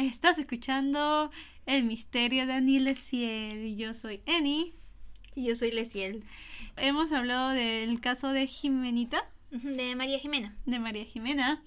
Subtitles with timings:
[0.00, 1.30] Estás escuchando
[1.66, 3.76] El misterio de Annie Leciel.
[3.76, 4.72] Yo soy Eni.
[5.34, 6.24] Y yo soy Leciel.
[6.76, 10.56] Hemos hablado del caso de Jimenita, De María Jimena.
[10.64, 11.62] de María Jimena.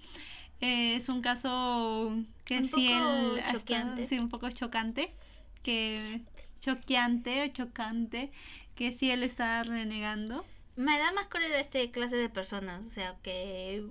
[0.61, 2.15] Eh, es un caso
[2.45, 4.07] que Un sí poco choqueante.
[4.07, 5.13] sí, un poco chocante.
[5.61, 6.21] Que
[6.59, 8.31] choqueante o chocante.
[8.75, 10.43] Que sí él está renegando.
[10.75, 12.81] Me da más cólera este clase de personas.
[12.87, 13.83] O sea, que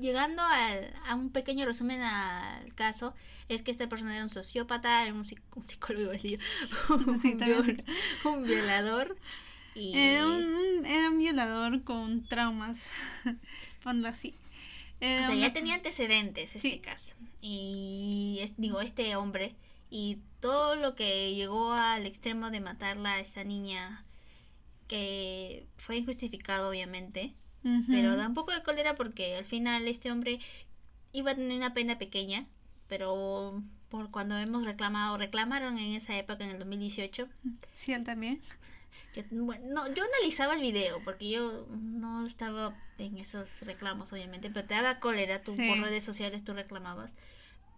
[0.00, 3.14] llegando al- a un pequeño resumen al caso,
[3.48, 5.20] es que esta persona era un sociópata, era un,
[5.54, 6.10] un psicólogo,
[6.90, 7.84] un, Sí, también viol-
[8.24, 9.16] un violador.
[9.74, 12.84] Y Era un, era un violador con traumas.
[13.84, 14.34] Ponlo así.
[14.96, 16.78] O sea, ya tenía antecedentes este Sí.
[16.80, 17.14] caso.
[17.40, 19.54] Y es- digo, este hombre
[19.90, 24.04] y todo lo que llegó al extremo de matarla a esa niña
[24.88, 27.32] que fue injustificado obviamente,
[27.68, 27.92] Ujú.
[27.92, 30.38] pero da un poco de cólera porque al final este hombre
[31.12, 32.46] iba a tener una pena pequeña,
[32.88, 37.28] pero por cuando hemos reclamado, reclamaron en esa época en el 2018.
[37.74, 38.40] Sí, él también.
[39.14, 44.50] Yo, bueno, no, yo analizaba el video porque yo no estaba en esos reclamos, obviamente,
[44.50, 45.66] pero te daba cólera, tú Sí.
[45.68, 47.10] por redes sociales tú reclamabas.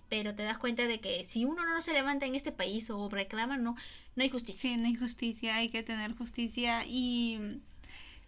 [0.08, 3.08] Pero te das cuenta de que si uno no se levanta en este país o
[3.08, 3.76] reclama, no,
[4.16, 4.70] no hay justicia.
[4.72, 7.60] Sí, no hay justicia, hay que tener justicia y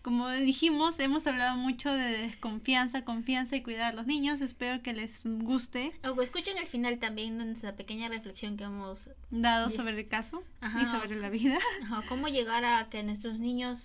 [0.03, 4.41] como dijimos, hemos hablado mucho de desconfianza, confianza y cuidar a los niños.
[4.41, 9.71] Espero que les guste O escuchen al final también nuestra pequeña reflexión que hemos dado
[9.71, 9.77] Sí.
[9.77, 11.01] sobre el caso y Ajá.
[11.01, 11.59] sobre la vida.
[11.85, 13.85] Ajá, cómo llegar a que nuestros niños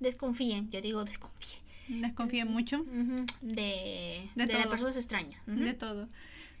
[0.00, 5.40] desconfíen, yo digo desconfíen, Desconfíen mucho ujú, de, De de, las personas extrañas.
[5.46, 5.60] ujú.
[5.60, 6.08] de todo.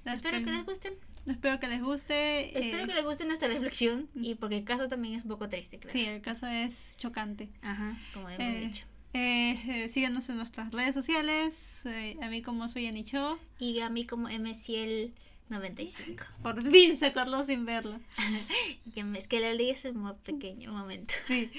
[0.04, 0.96] Espero que les guste.
[1.26, 2.56] Espero que les guste.
[2.58, 5.48] Espero eh, que les guste nuestra reflexión y porque el caso también es un poco
[5.48, 5.92] triste, claro.
[5.92, 7.48] Sí, el caso es chocante.
[7.62, 8.84] Ajá, como hemos Eh, dicho.
[9.14, 11.54] Eh, eh, síganos en nuestras redes sociales.
[11.86, 13.38] eh, a mí como soy Anicho.
[13.58, 15.10] Y a mí como MCL95.
[16.42, 17.98] Por fin se acordó sin verlo.
[19.14, 21.14] es que la leí hace un mo- pequeño momento.
[21.28, 21.50] Sí.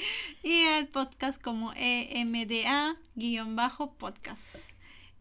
[0.44, 4.58] Y el podcast como EMDA-podcast.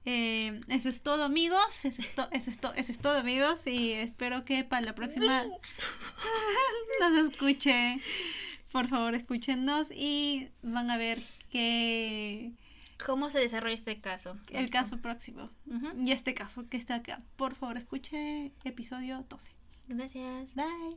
[0.09, 3.67] Eh, eso es todo amigos, eso es, to- eso, es to- eso es todo amigos
[3.67, 5.43] y espero que para la próxima
[7.01, 8.01] nos escuche.
[8.71, 11.19] Por favor, escúchenos y van a ver
[11.51, 12.53] que
[13.05, 14.37] ¿Cómo se desarrolla este caso?
[14.53, 15.51] el caso próximo
[16.03, 17.21] y este caso que está acá.
[17.37, 19.51] Por favor, escuche episodio 12.
[19.89, 20.55] Gracias.
[20.55, 20.97] Bye.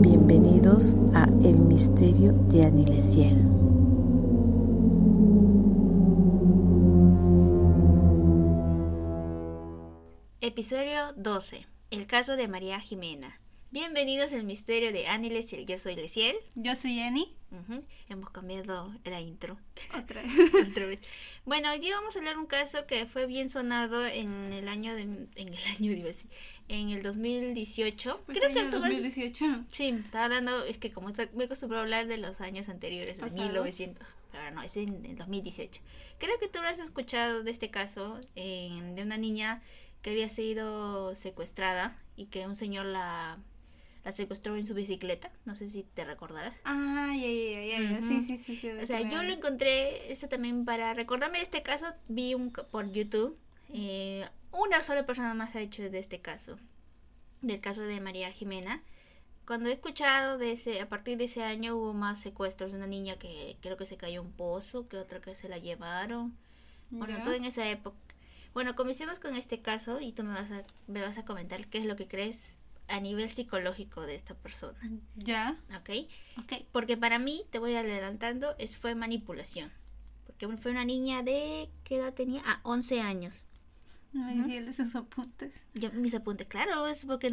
[0.00, 3.38] Bienvenidos a El Misterio de Anilesiel.
[10.54, 11.66] Episodio 12.
[11.90, 13.40] El caso de María Jimena.
[13.72, 15.66] Bienvenidos al misterio de Annie Leciel.
[15.66, 16.36] Yo soy Leciel.
[16.54, 17.34] Yo soy Jenny.
[17.50, 17.82] Ujú.
[18.08, 19.58] Hemos cambiado la intro.
[20.00, 20.32] Otra vez.
[20.70, 21.00] Otra vez.
[21.44, 24.68] Bueno, hoy día vamos a hablar de un caso que fue bien sonado en el
[24.68, 26.30] año de, en el año iba a decir,
[26.68, 28.22] en el 2018.
[28.24, 29.64] Pues Creo que año tú vas- 2018.
[29.70, 33.16] Sí, estaba hablando, es que como está- me acostumbro a hablar de los años anteriores,
[33.16, 33.44] de Pasados.
[33.48, 35.80] 1900, pero no, es en el 2018.
[36.18, 39.62] Creo que tú habrás escuchado de este caso eh, de una niña
[40.04, 43.38] que había sido secuestrada y que un señor la,
[44.04, 45.30] la secuestró en su bicicleta.
[45.46, 46.54] No sé si te recordarás.
[46.62, 48.06] Ay, ay, ay, Ujú.
[48.06, 48.68] sí, sí, sí, sí.
[48.82, 52.92] O sea, yo lo encontré, eso también para recordarme de este caso, vi un, por
[52.92, 53.38] YouTube,
[53.72, 56.58] eh, una sola persona más ha hecho de este caso,
[57.40, 58.82] del caso de María Jimena.
[59.46, 63.16] Cuando he escuchado de ese, a partir de ese año hubo más secuestros una niña
[63.16, 66.36] que creo que se cayó un pozo, que otra que se la llevaron.
[66.90, 67.96] Bueno, todo en esa época.
[68.54, 71.78] Bueno, comencemos con este caso y tú me vas a, me vas a comentar qué
[71.78, 72.40] es lo que crees
[72.88, 74.78] a nivel psicológico de esta persona,
[75.16, 75.90] Ya, ¿ok?
[76.38, 76.52] ok.
[76.70, 79.72] Porque para mí, te voy adelantando, es, fue manipulación.
[80.26, 81.68] Porque fue una niña de...
[81.82, 82.42] ¿Qué edad tenía?
[82.44, 83.44] Ah, 11 años.
[84.14, 84.44] Ujú.
[84.44, 85.52] sí, él de sus apuntes.
[85.74, 87.30] Yo mis apuntes, claro, es porque...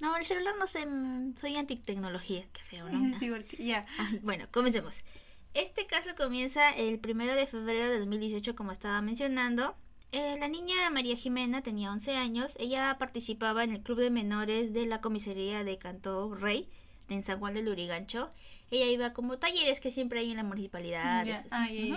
[0.00, 3.16] No, el celular no sé, mm, soy antitecnología, qué feo, ¿no?
[3.16, 3.82] Es igual que, ya.
[3.98, 5.02] Ah, bueno, comencemos.
[5.54, 9.74] Este caso comienza el primero de febrero de 2018, como estaba mencionando.
[10.12, 12.52] Eh, la niña María Jimena tenía 11 años.
[12.58, 16.68] Ella participaba en el club de menores de la comisaría de Canto Rey,
[17.08, 18.30] en San Juan del Lurigancho.
[18.70, 21.26] Ella iba como talleres que siempre hay en la municipalidad.
[21.50, 21.92] Ay.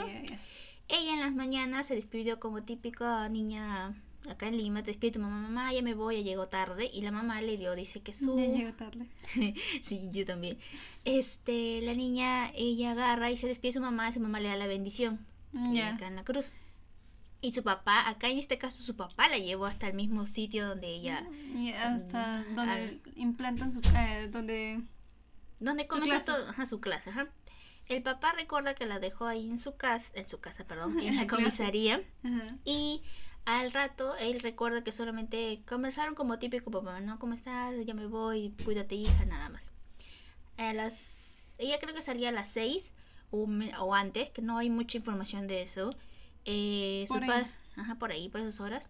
[0.87, 3.95] Ella en las mañanas se despidió como típica niña
[4.29, 4.83] acá en Lima.
[4.83, 6.89] Te despide tu mamá, mamá, ya me voy, ya llego tarde.
[6.93, 8.37] Y la mamá le dio, dice que su...
[8.37, 9.07] Ya llego tarde.
[9.87, 10.57] sí, yo también.
[11.05, 14.57] Este, la niña, ella agarra y se despide de su mamá, su mamá le da
[14.57, 15.25] la bendición.
[15.51, 15.95] que Ya.
[15.95, 16.51] Acá en la cruz.
[17.43, 20.65] Y su papá, acá en este caso su papá la llevó hasta el mismo sitio
[20.67, 23.81] donde ella, Y hasta Mm, donde al- implantan su.
[23.95, 24.81] Eh, donde.
[25.59, 26.25] donde Su comenzó clase.
[26.25, 27.27] todo, ajá, su clase, ajá.
[27.87, 31.17] El papá recuerda que la dejó ahí en su casa, en su casa, perdón, en
[31.17, 32.01] la comisaría.
[32.23, 32.55] Ajá.
[32.63, 33.01] Y
[33.45, 37.19] Al rato, él recuerda que solamente conversaron como típico papá, ¿no?
[37.19, 37.73] ¿Cómo estás?
[37.85, 39.69] Ya me voy, cuídate hija, nada más.
[40.55, 40.95] A las...
[41.57, 42.89] Ella creo que salía a las 6
[43.31, 43.45] o,
[43.79, 45.93] o antes, que no hay mucha información de eso.
[46.45, 47.45] Eh, su Por ahí.
[47.75, 48.89] Ajá, por ahí, por esas horas.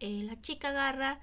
[0.00, 1.20] Eh, la chica agarra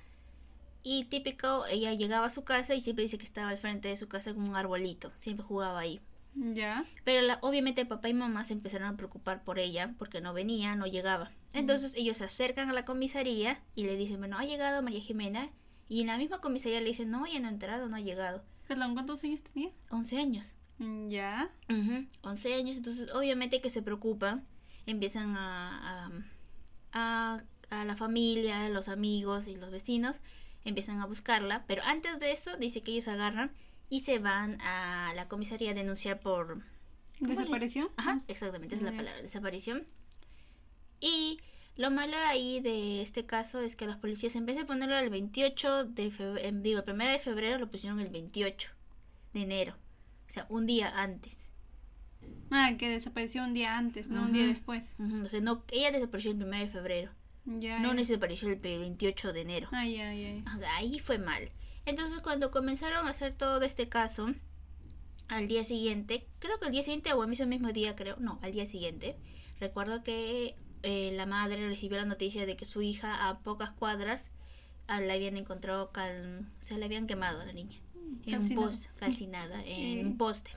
[0.83, 3.97] y típico, ella llegaba a su casa y siempre dice que estaba al frente de
[3.97, 5.11] su casa con un arbolito.
[5.17, 5.99] Siempre jugaba ahí.
[6.33, 6.85] Ya.
[7.03, 10.33] Pero la- obviamente el papá y mamá se empezaron a preocupar por ella porque no
[10.33, 11.31] venía, no llegaba.
[11.53, 15.49] Entonces ellos se acercan a la comisaría y le dicen, bueno, ha llegado María Jimena.
[15.89, 18.43] Y en la misma comisaría le dicen, no, ya no ha entrado, no ha llegado.
[18.67, 19.71] Perdón, ¿cuántos años tenía?
[19.89, 20.47] 11 años.
[21.09, 21.51] Ya.
[21.69, 24.47] Ujú, 11 años, entonces obviamente que se preocupan,
[24.85, 26.11] empiezan a, a,
[26.93, 27.43] a,
[27.81, 30.19] a la familia, los amigos y los vecinos,
[30.65, 33.51] empiezan a buscarla, pero antes de eso dice que ellos agarran
[33.89, 36.55] y se van a la comisaría a denunciar por...
[37.25, 37.91] ¿cómo le- ¿Desapareció?
[37.97, 39.87] Ajá, exactamente, esa es la palabra, desaparición.
[41.01, 41.39] Y
[41.75, 45.09] lo malo ahí de este caso es que los policías en vez de ponerlo el
[45.09, 48.71] 28 de febrero, digo, el 1 de febrero lo pusieron el 28
[49.33, 49.75] de enero,
[50.27, 51.37] o sea, un día antes.
[52.49, 54.95] Ah, que desapareció un día antes, no un día después.
[54.99, 57.11] Ujú, O sea, no, ella desapareció el 1 de febrero,
[57.45, 57.79] Ya.
[57.79, 57.95] no ya.
[57.95, 59.69] desapareció el 28 de enero.
[59.71, 60.43] Ay, ay, ay.
[60.53, 61.49] O sea, ahí fue mal.
[61.85, 64.33] Entonces, cuando comenzaron a hacer todo este caso,
[65.29, 68.37] al día siguiente, creo que el día siguiente o el mismo mismo día, creo, no,
[68.41, 69.15] al día siguiente,
[69.59, 74.29] recuerdo que eh, la madre recibió la noticia de que su hija a pocas cuadras
[74.87, 77.77] ah, la habían encontrado, cal, o sea, la habían quemado a la niña,
[78.25, 78.67] en un Calcinada.
[78.67, 80.51] poste, calcinada, en Eh, un poste.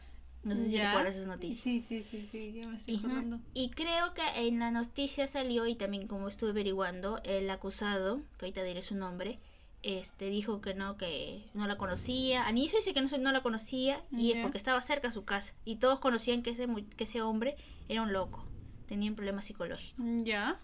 [0.44, 0.88] No sé si ya.
[0.88, 1.62] recuerdas esa noticia.
[1.62, 3.41] Sí, sí, sí, sí, ya me estoy acordando.
[3.55, 8.46] Y creo que en la noticia salió, y también como estuve averiguando, el acusado, que
[8.46, 9.38] ahorita diré su nombre,
[9.82, 12.46] este dijo que no, que no la conocía.
[12.46, 15.25] Al inicio dice que no, no la conocía y es porque estaba cerca a su
[15.25, 15.55] casa.
[15.64, 16.67] Y todos conocían que ese,
[16.97, 17.56] que ese hombre
[17.88, 18.44] era un loco,
[18.87, 20.02] tenía un problema psicológico.
[20.25, 20.58] Ya.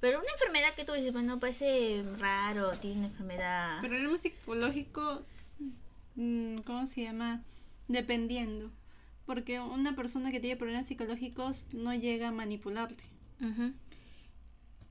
[0.00, 3.80] Pero una enfermedad que tú dices, bueno, parece raro, tiene una enfermedad...
[3.80, 5.22] Problema psicológico,
[6.16, 7.42] mm, ¿cómo se llama?
[7.88, 8.70] Dependiendo.
[9.26, 13.04] Porque una persona que tiene problemas psicológicos no llega a manipularte.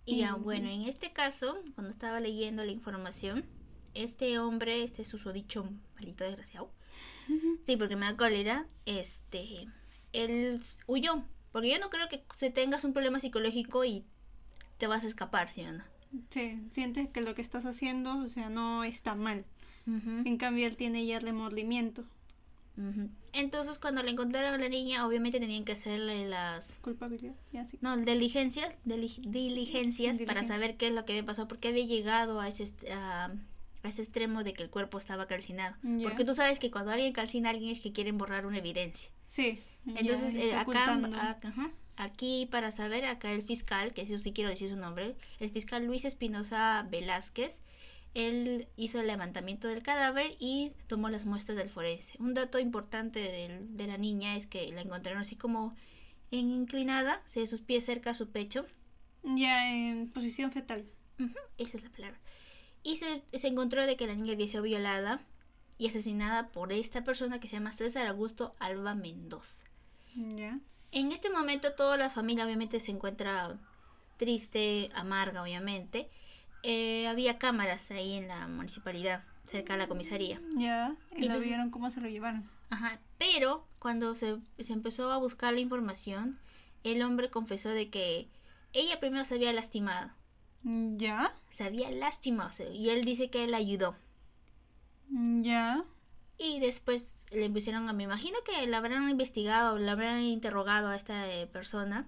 [0.06, 3.46] Y ya, bueno, en este caso, cuando estaba leyendo la información,
[3.94, 6.72] este hombre, este susodicho maldito desgraciado,
[7.66, 9.68] sí, porque me da cólera, este,
[10.12, 11.24] él huyó.
[11.52, 14.04] Porque yo no creo que se tengas un problema psicológico y
[14.80, 15.84] te vas a escapar, ¿sí o no?
[16.32, 19.46] Sí, sientes que lo que estás haciendo, o sea, no está mal.
[19.86, 22.06] En cambio, él tiene ya remordimiento,
[23.34, 27.78] Entonces, cuando le encontraron a la niña, obviamente tenían que hacerle las culpabilidad, ya sí.
[27.82, 30.48] No, diligencias, dili- diligencias para Diligencia.
[30.56, 33.32] saber qué es lo que había pasado, porque había llegado a ese, a,
[33.84, 35.76] a ese extremo de que el cuerpo estaba calcinado.
[36.02, 39.10] Porque tú sabes que cuando alguien calcina a alguien es que quieren borrar una evidencia.
[39.28, 39.60] Sí.
[39.86, 44.50] Entonces, eh, acá, acá- ajá, aquí para saber, acá el fiscal, que eso sí quiero
[44.50, 47.60] decir su nombre, el fiscal Luis Espinosa Velázquez,
[48.14, 52.18] él hizo el levantamiento del cadáver y tomó las muestras del forense.
[52.20, 55.76] Un dato importante del- de la niña es que la encontraron así como
[56.32, 58.66] en inclinada, o sea, sus pies cerca a su pecho.
[59.24, 60.86] Ya en posición fetal.
[61.58, 62.20] Esa es la palabra.
[62.84, 65.22] Y se, se encontró de que la niña había sido violada
[65.78, 69.66] y asesinada por esta persona que se llama César Augusto Alba Mendoza.
[70.16, 70.60] Ya.
[70.92, 73.58] En este momento toda la familia obviamente se encuentra
[74.18, 76.10] triste, amarga obviamente.
[76.64, 80.42] Eh, había cámaras ahí en la municipalidad, cerca de la comisaría.
[80.56, 80.96] Ya.
[81.16, 82.50] Y Entonces- vieron cómo se lo llevaron.
[82.70, 86.40] Ajá, pero cuando se, se empezó a buscar la información,
[86.84, 88.28] el hombre confesó de que
[88.74, 90.10] ella primero se había lastimado.
[90.64, 91.36] Ya.
[91.50, 93.96] Se había lastimado y él dice que él ayudó.
[95.12, 95.84] Ya.
[96.38, 100.96] Y después le pusieron a, me imagino que la habrán investigado, la habrán interrogado a
[100.96, 102.08] esta eh, persona.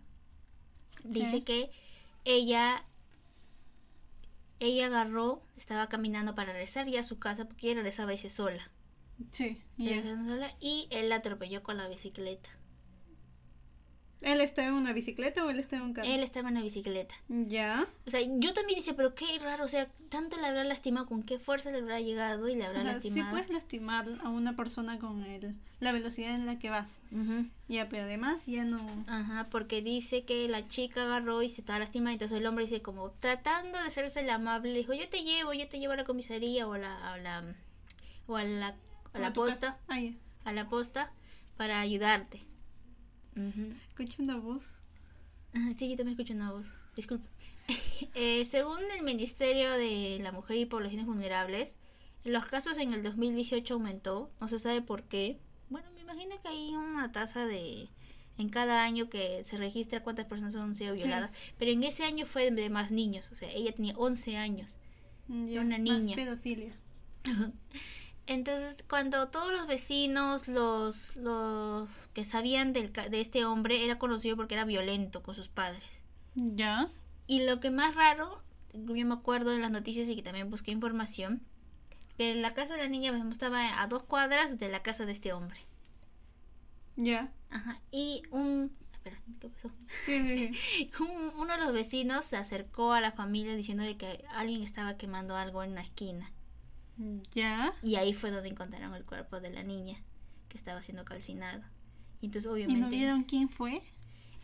[1.03, 1.41] Dice Sí.
[1.41, 1.71] que
[2.23, 2.83] ella,
[4.59, 8.71] ella agarró, estaba caminando para regresar ya a su casa porque ella regresaba ese sola.
[9.31, 9.61] Sí.
[9.77, 12.49] Regresando sola, y él la atropelló con la bicicleta.
[14.21, 16.07] ¿Él está en una bicicleta o él está en un carro?
[16.07, 17.13] Él estaba en la bicicleta.
[17.29, 17.85] Ya.
[18.07, 21.21] O sea, yo también dice, pero qué raro, o sea, tanto le habrá lastimado, con
[21.23, 23.31] qué fuerza le habrá llegado y le O habrá sea, sí lastimado.
[23.31, 26.87] puedes lastimar a una persona con el, la velocidad en la que vas.
[27.11, 27.45] Ujú.
[27.67, 28.79] Ya, pero además ya no.
[29.07, 32.81] Ajá, porque dice que la chica agarró y se estaba lastimando, entonces el hombre dice
[32.81, 35.97] como tratando de hacerse el amable, le dijo, yo te llevo, yo te llevo a
[35.97, 37.43] la comisaría o a la, a la,
[38.27, 38.75] o a la,
[39.13, 39.77] a la posta.
[39.87, 40.11] Ah, ya.
[40.45, 41.11] a la posta
[41.57, 42.41] para ayudarte.
[43.89, 44.65] Escucho una voz.
[45.53, 47.27] Ajá, Sí, yo también escucho una voz, disculpa.
[48.13, 51.77] Eh, según el Ministerio de la Mujer y Poblaciones Vulnerables,
[52.23, 55.39] los casos en el 2018 aumentó, no se sabe por qué.
[55.69, 57.89] Bueno, me imagino que hay una tasa de
[58.37, 62.25] en cada año que se registra cuántas personas han sido violadas, pero en ese año
[62.25, 64.69] fue de más niños, o sea, ella tenía 11 años.
[65.27, 66.15] Ya, una más niña.
[66.15, 66.73] pedofilia.
[68.27, 74.35] Entonces, cuando todos los vecinos, los, los que sabían del, de este hombre, era conocido
[74.35, 76.01] porque era violento con sus padres.
[76.35, 76.89] Ya.
[77.27, 78.41] Y lo que más raro,
[78.73, 81.45] yo me acuerdo de las noticias y que también busqué información,
[82.17, 85.33] que la casa de la niña estaba a dos cuadras de la casa de este
[85.33, 85.59] hombre.
[86.97, 87.31] Ya.
[87.49, 87.81] Ajá.
[87.91, 88.71] Y un...
[88.93, 89.71] Espera, ¿qué pasó?
[90.05, 90.91] Sí, sí, sí.
[90.99, 95.35] Un- uno de los vecinos se acercó a la familia diciéndole que alguien estaba quemando
[95.35, 96.31] algo en una esquina.
[97.33, 97.73] Ya.
[97.81, 100.01] Y ahí fue donde encontraron el cuerpo de la niña
[100.49, 101.63] que estaba siendo calcinado.
[102.21, 102.81] Y entonces ¿Y obviamente...
[102.81, 103.81] no vieron quién fue?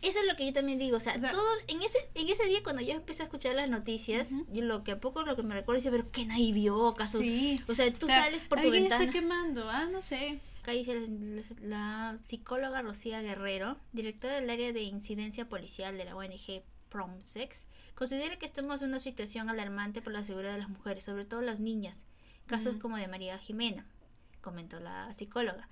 [0.02, 2.28] Eso es lo que yo también digo, o sea, O sea- todo en ese en
[2.28, 4.46] ese día cuando yo empecé a escuchar las noticias, Ujú.
[4.52, 7.20] yo lo que a poco lo que me recuerdo es pero que nadie vio acaso,
[7.20, 7.60] Sí.
[7.68, 9.04] o sea, tú O sea, sales por tu ventana.
[9.04, 9.70] está quemando.
[9.70, 10.40] Ah, no sé.
[10.60, 16.16] Acá dice la, la psicóloga Rocía Guerrero, directora del área de incidencia policial de la
[16.16, 21.04] ONG Promsex, considera que estamos en una situación alarmante por la seguridad de las mujeres,
[21.04, 22.04] sobre todo las niñas.
[22.46, 23.86] Casos como de María Jimena,
[24.40, 25.68] comentó la psicóloga.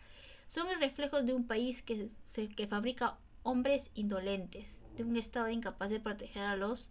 [0.48, 5.48] Son el reflejo de un país que, se, que fabrica hombres indolentes, de un estado
[5.50, 6.90] incapaz de proteger a los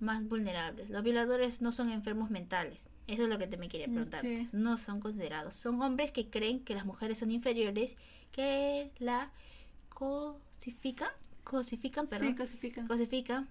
[0.00, 0.90] más vulnerables.
[0.90, 2.88] Los violadores no son enfermos mentales.
[3.06, 4.20] Eso es lo que te me quería Mm, preguntar.
[4.22, 4.48] sí.
[4.52, 5.54] No son considerados.
[5.56, 7.96] Son hombres que creen que las mujeres son inferiores,
[8.32, 9.30] que la
[9.88, 11.10] cosifican,
[11.44, 12.86] cosifican, perdón, Sí, cosifican.
[12.88, 13.48] cosifican.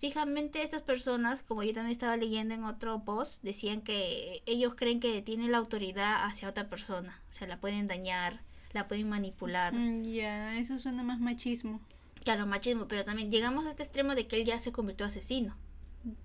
[0.00, 4.98] Fijamente estas personas, como yo también estaba leyendo en otro post, decían que ellos creen
[4.98, 7.20] que tienen la autoridad hacia otra persona.
[7.30, 8.40] O sea, la pueden dañar,
[8.72, 9.74] la pueden manipular.
[9.74, 11.80] Mm, Ya, eso suena más machismo.
[12.24, 15.54] Claro, machismo, pero también llegamos a este extremo de que él ya se convirtió asesino.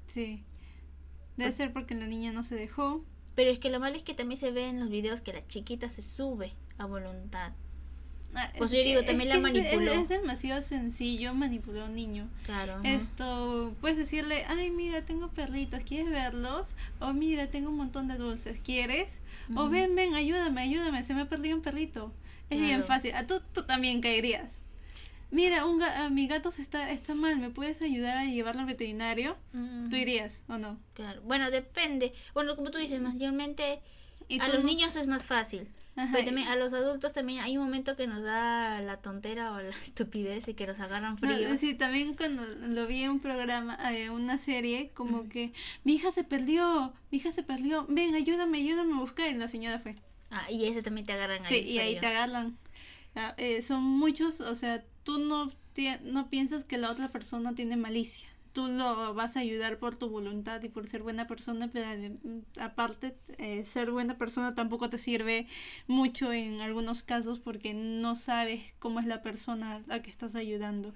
[0.08, 0.44] Sí.
[1.38, 3.04] Debe ser porque la niña no se dejó.
[3.36, 5.46] Pero es que lo malo es que también se ve en los videos que la
[5.48, 7.52] chiquita se sube a voluntad.
[8.38, 9.92] Ah, Pues es yo digo, también la es- manipuló.
[9.94, 12.28] Es, demasiado sencillo manipular a un niño.
[12.46, 12.74] Claro.
[12.76, 12.90] ajá.
[12.90, 16.76] Esto, puedes decirle, ay, mira, tengo perritos, ¿quieres verlos?
[17.00, 19.08] O mira, tengo un montón de dulces, ¿quieres?
[19.56, 22.12] O ven, ven, ayúdame, ayúdame, se me ha perdido un perrito.
[22.50, 23.12] Es bien fácil.
[23.16, 24.50] Ah, tú, tú también caerías.
[25.32, 28.62] Mira, un ga- ah, mi gato se está, está mal, ¿me puedes ayudar a llevarlo
[28.62, 29.36] al veterinario?
[29.90, 30.78] ¿Tú irías o no?
[30.94, 31.22] Claro.
[31.24, 32.14] Bueno, depende.
[32.34, 33.80] Bueno, como tú dices, mayormente
[34.28, 34.68] ¿Y a los no?
[34.70, 35.68] niños es más fácil.
[35.96, 38.98] Ajá, Pero y- también a los adultos también hay un momento que nos da la
[38.98, 41.58] tontera o la estupidez y que nos agarran No, frío.
[41.58, 46.12] sí, también cuando lo vi en un programa, eh, una serie, como que mi hija
[46.12, 49.30] se perdió, mi hija se perdió, ven, ayúdame, ayúdame a buscar.
[49.32, 49.96] Y la señora fue.
[50.32, 51.62] Ah, y ese también te agarran Sí, ahí.
[51.72, 52.02] y ahí frío.
[52.02, 52.58] te agarran.
[53.16, 55.52] Ah, eh, son muchos, o sea, tú no,
[56.04, 58.28] no piensas que la otra persona tiene malicia.
[58.56, 62.16] Tú lo vas a ayudar por tu voluntad y por ser buena persona, pero eh,
[62.58, 65.46] aparte, eh, ser buena persona tampoco te sirve
[65.88, 70.94] mucho en algunos casos porque no sabes cómo es la persona a que estás ayudando,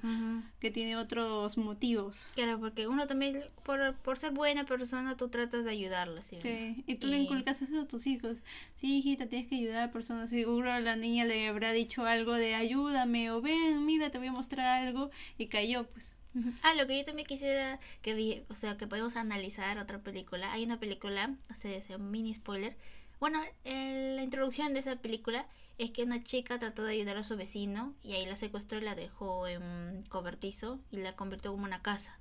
[0.61, 2.31] que tiene otros motivos.
[2.33, 6.21] Claro, porque uno también, por, por ser buena persona, tú tratas de ayudarlo.
[6.21, 6.37] ¿sí?
[6.41, 8.37] Sí, y tú le inculcas eso a tus hijos.
[8.79, 10.29] Sí, hijita, tienes que ayudar a personas.
[10.29, 14.31] Seguro la niña le habrá dicho algo de ayúdame o ven, mira, te voy a
[14.31, 16.18] mostrar algo y cayó, pues.
[16.61, 20.51] Ah, lo que yo también quisiera que vi, o sea, que podemos analizar otra película.
[20.51, 22.77] Hay una película, o sea, es un mini spoiler.
[23.19, 27.23] Bueno, el- la introducción de esa película es que una chica trató de ayudar a
[27.23, 31.51] su vecino y ahí la secuestró y la dejó en un cobertizo y la convirtió
[31.51, 32.19] como una casa.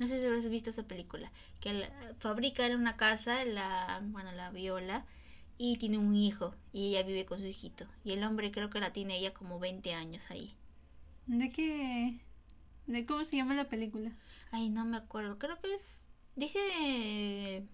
[0.00, 1.32] No sé si has visto esa película.
[1.60, 5.06] Que la- fabrica en una casa, la, bueno, la viola
[5.58, 7.86] y tiene un hijo y ella vive con su hijito.
[8.04, 10.56] Y el hombre creo que la tiene ella como 20 años ahí.
[11.26, 12.18] ¿De qué?
[12.86, 14.12] ¿De cómo se llama la película?
[14.50, 15.38] Ay, no me acuerdo.
[15.38, 16.08] Creo que es.
[16.36, 17.66] Dice.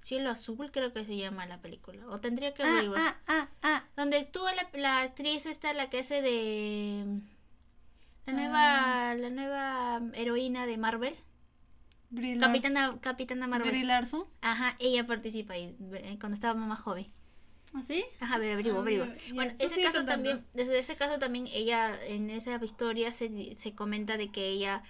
[0.00, 2.06] Cielo Azul, creo que se llama la película.
[2.08, 3.00] O tendría que Ah, averiguar.
[3.00, 3.84] ah, ah, ah.
[3.96, 7.20] Donde actúa la, la actriz esta, la que hace de.
[8.26, 8.36] La Ah.
[8.36, 9.14] nueva.
[9.14, 11.16] La nueva heroína de Marvel.
[12.10, 13.86] Brie Capitana, Capitana Brie Marvel.
[13.88, 14.24] Larson.
[14.40, 15.76] Ajá, ella participa ahí.
[15.94, 17.12] eh, Cuando estaba más joven.
[17.76, 18.04] ¿Ah, sí?
[18.20, 19.06] Ajá, a ver, averiguo, Ah, averiguo.
[19.34, 20.12] Bueno, ese caso contando.
[20.12, 24.48] también, desde ese caso también ella, en esa historia se, di- se comenta de que
[24.48, 24.82] ella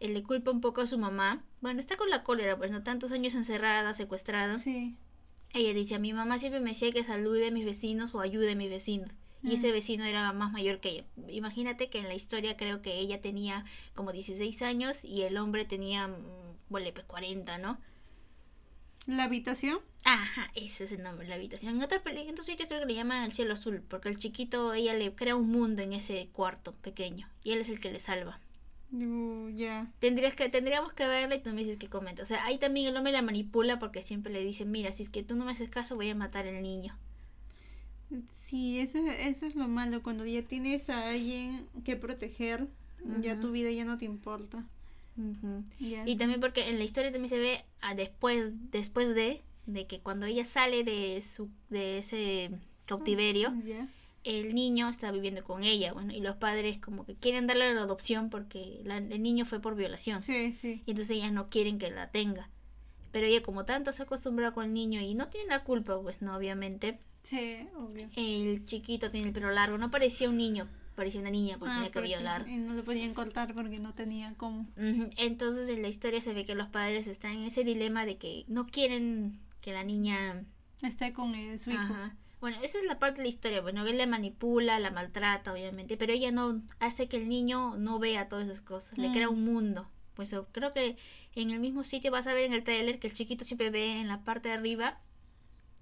[0.00, 1.42] eh, le culpa un poco a su mamá.
[1.62, 4.58] Bueno, está con la cólera, pues no tantos años encerrada, secuestrada.
[4.58, 4.94] Sí.
[5.54, 8.52] Ella dice, a mi mamá siempre me decía que salude a mis vecinos o ayude
[8.52, 9.10] a mis vecinos.
[9.42, 9.52] Y Mm.
[9.52, 11.04] ese vecino era más mayor que ella.
[11.28, 15.64] Imagínate que en la historia creo que ella tenía como 16 años y el hombre
[15.64, 16.14] tenía, mm,
[16.68, 17.78] bueno, pues 40, ¿no?
[19.06, 19.78] ¿La habitación?
[20.04, 21.76] Ajá, ese es el nombre, la habitación.
[21.76, 24.72] En otros en otros sitios creo que le llaman el cielo azul, porque el chiquito,
[24.72, 27.98] ella le crea un mundo en ese cuarto pequeño, y él es el que le
[27.98, 28.40] salva.
[28.92, 29.90] Uh, ya.
[29.98, 32.22] Tendrías que, tendríamos que verla y tú me dices qué comenta.
[32.22, 35.08] O sea, ahí también el hombre la manipula porque siempre le dice, mira, si es
[35.08, 36.96] que tú no me haces caso, voy a matar al niño.
[38.46, 42.68] Sí, eso, eso es lo malo, cuando ya tienes a alguien que proteger,
[43.20, 44.64] ya tu vida ya no te importa.
[46.06, 50.00] Y también porque en la historia también se ve a después, después de, de que
[50.00, 52.50] cuando ella sale de su, de ese
[52.86, 53.88] cautiverio, Ya.
[54.24, 57.82] el niño está viviendo con ella, bueno, y los padres como que quieren darle la
[57.82, 60.22] adopción porque la- el niño fue por violación.
[60.22, 60.82] Sí, sí.
[60.86, 62.50] Y entonces ellas no quieren que la tenga.
[63.12, 66.00] Pero ella como tanto se ha acostumbrado con el niño y no tiene la culpa,
[66.02, 66.98] pues no, obviamente.
[67.22, 68.08] Sí, obvio.
[68.16, 71.76] El chiquito tiene el pelo largo, no parecía un niño, parecía una niña porque Ah,
[71.76, 72.48] tenía que porque- violar.
[72.48, 74.66] Y no lo podían cortar porque no tenía cómo.
[75.16, 78.44] Entonces en la historia se ve que los padres están en ese dilema de que
[78.48, 80.44] no quieren que la niña...
[80.82, 81.80] Está con eh, su hijo.
[81.80, 82.14] Ajá.
[82.40, 83.62] Bueno, esa es la parte de la historia.
[83.62, 87.98] Bueno, él la manipula, la maltrata, obviamente, pero ella no hace que el niño no
[87.98, 88.98] vea todas esas cosas.
[88.98, 89.32] Le crea Mm.
[89.32, 89.88] un mundo.
[90.14, 90.96] Pues creo que
[91.34, 93.98] en el mismo sitio vas a ver en el trailer que el chiquito siempre ve
[94.00, 95.00] en la parte de arriba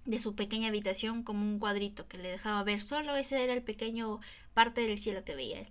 [0.05, 3.63] de su pequeña habitación como un cuadrito que le dejaba ver solo ese era el
[3.63, 4.21] pequeño
[4.55, 5.69] parte del cielo que veía él.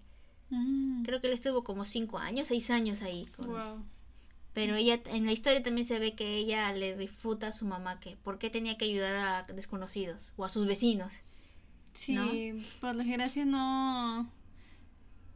[0.49, 1.03] Mm.
[1.03, 3.25] Creo que él estuvo como cinco años, seis años ahí.
[3.35, 3.83] con- Wow.
[4.53, 8.01] Pero ella, en la historia también se ve que ella le refuta a su mamá
[8.01, 11.11] que por qué tenía que ayudar a desconocidos o a sus vecinos.
[11.93, 12.29] Sí, ¿no?
[12.81, 14.29] por desgracia no,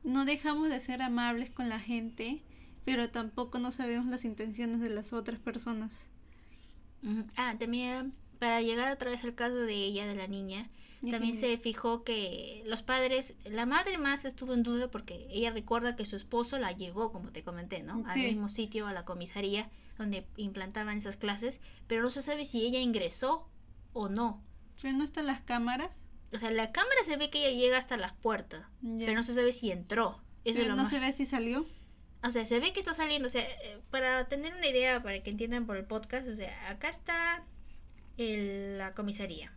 [0.04, 2.42] no dejamos de ser amables con la gente,
[2.84, 5.98] pero tampoco no sabemos las intenciones de las otras personas.
[7.38, 10.70] Ah, también para llegar otra vez al caso de ella, de la niña,
[11.12, 15.96] también se fijó que los padres, la madre más estuvo en duda porque ella recuerda
[15.96, 18.04] que su esposo la llevó, como te comenté, ¿no?
[18.08, 18.22] Al Sí.
[18.22, 22.80] mismo sitio, a la comisaría donde implantaban esas clases, pero no se sabe si ella
[22.80, 23.48] ingresó
[23.94, 24.44] o no.
[24.82, 25.92] ¿Pero no están las cámaras?
[26.34, 28.66] O sea, la cámara se ve que ella llega hasta las puertas,
[28.98, 30.20] pero no se sabe si entró.
[30.44, 31.66] Eso es lo no más- se ve si salió.
[32.24, 33.28] O sea, se ve que está saliendo.
[33.28, 36.70] O sea, eh, para tener una idea, para que entiendan por el podcast, o sea,
[36.72, 37.44] acá está
[38.18, 39.52] el- la comisaría.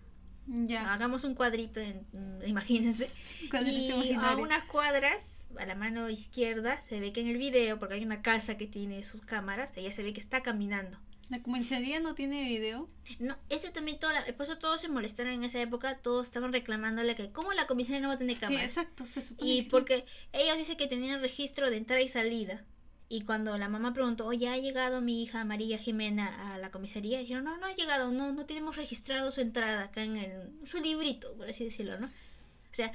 [0.47, 0.95] Ya.
[0.95, 2.07] Hagamos un cuadrito, en,
[2.47, 3.11] imagínense.
[3.51, 5.27] Cuadrito Y a unas cuadras,
[5.59, 8.67] a la mano izquierda, se ve que en el video, porque hay una casa que
[8.67, 10.99] tiene sus cámaras, ella se ve que está caminando.
[11.29, 12.89] La comisaría no tiene video.
[13.19, 16.55] No, ese también, toda la- por eso todos se molestaron en esa época, todos estaban
[16.55, 18.65] reclamándole que, ¿cómo la comisaría no va a tener Sí, cámaras?
[18.65, 19.05] exacto.
[19.05, 22.65] Se supone Y que- porque ella dice que tenían registro de entrada y salida.
[23.09, 27.19] Y cuando la mamá preguntó, oye, ¿ha llegado mi hija María Jimena a la comisaría?
[27.21, 30.79] Dijeron, no, no ha llegado, no, no tenemos registrado su entrada acá en el, su
[30.79, 32.07] librito, por así decirlo, ¿no?
[32.07, 32.93] O sea,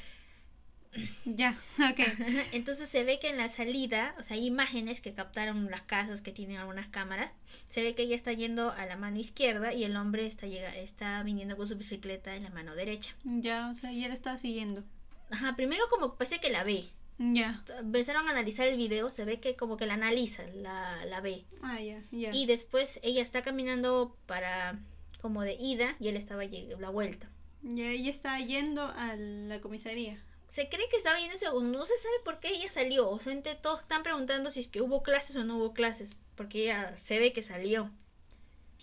[1.26, 1.99] Ya, ok.
[2.52, 6.21] entonces se ve que en la salida, o sea, hay imágenes que captaron las casas
[6.21, 7.32] que tienen algunas cámaras.
[7.67, 10.76] Se ve que ella está yendo a la mano izquierda y el hombre está, llega,
[10.76, 13.15] está viniendo con su bicicleta en la mano derecha.
[13.23, 14.84] Ya, o sea, ya la está siguiendo.
[15.32, 16.86] Ajá, primero como parece que la ve,
[17.17, 17.63] Ya.
[17.80, 21.45] empezaron a analizar el video, se ve que como que la analiza, la, la ve.
[21.62, 22.32] Ah, ya, ya.
[22.34, 24.80] Y después ella está caminando para
[25.21, 27.30] como de ida y él estaba lleg- la vuelta.
[27.62, 30.21] Ya ella está yendo a la comisaría.
[30.49, 33.10] Se cree que estaba yendo no se sabe por qué ella salió.
[33.10, 36.19] O sea, entre todos están preguntando si es que hubo clases o no hubo clases,
[36.36, 37.89] porque ella se ve que salió.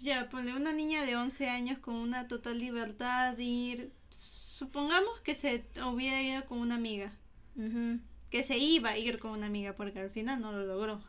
[0.01, 3.93] Ya, ponle una niña de 11 años con una total libertad de ir.
[4.55, 7.12] Supongamos que se hubiera ido con una amiga.
[7.57, 11.03] Ujú, Que se iba a ir con una amiga porque al final no lo logró.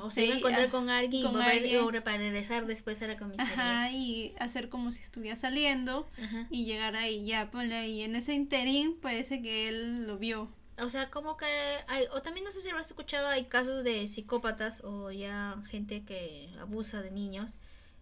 [0.00, 2.02] O se iba a encontrar ah, con alguien con alguien.
[2.02, 3.52] para regresar después a la comisaría.
[3.52, 6.08] Ajá, y hacer como si estuviera saliendo
[6.50, 7.26] y llegar ahí.
[7.26, 8.02] Ya, ponle ahí.
[8.02, 10.48] En ese interín parece que él lo vio.
[10.78, 11.46] O sea, como que
[11.86, 16.04] hay, o también no sé si habrás escuchado, hay casos de psicópatas o ya gente
[16.04, 17.58] que abusa de niños.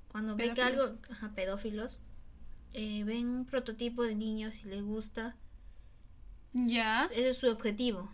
[0.08, 2.00] Cuando ven que algo, ajá, pedófilos,
[2.74, 5.36] eh, ven un prototipo de niños y les gusta,
[6.52, 7.08] Ya.
[7.12, 8.10] ese es su objetivo.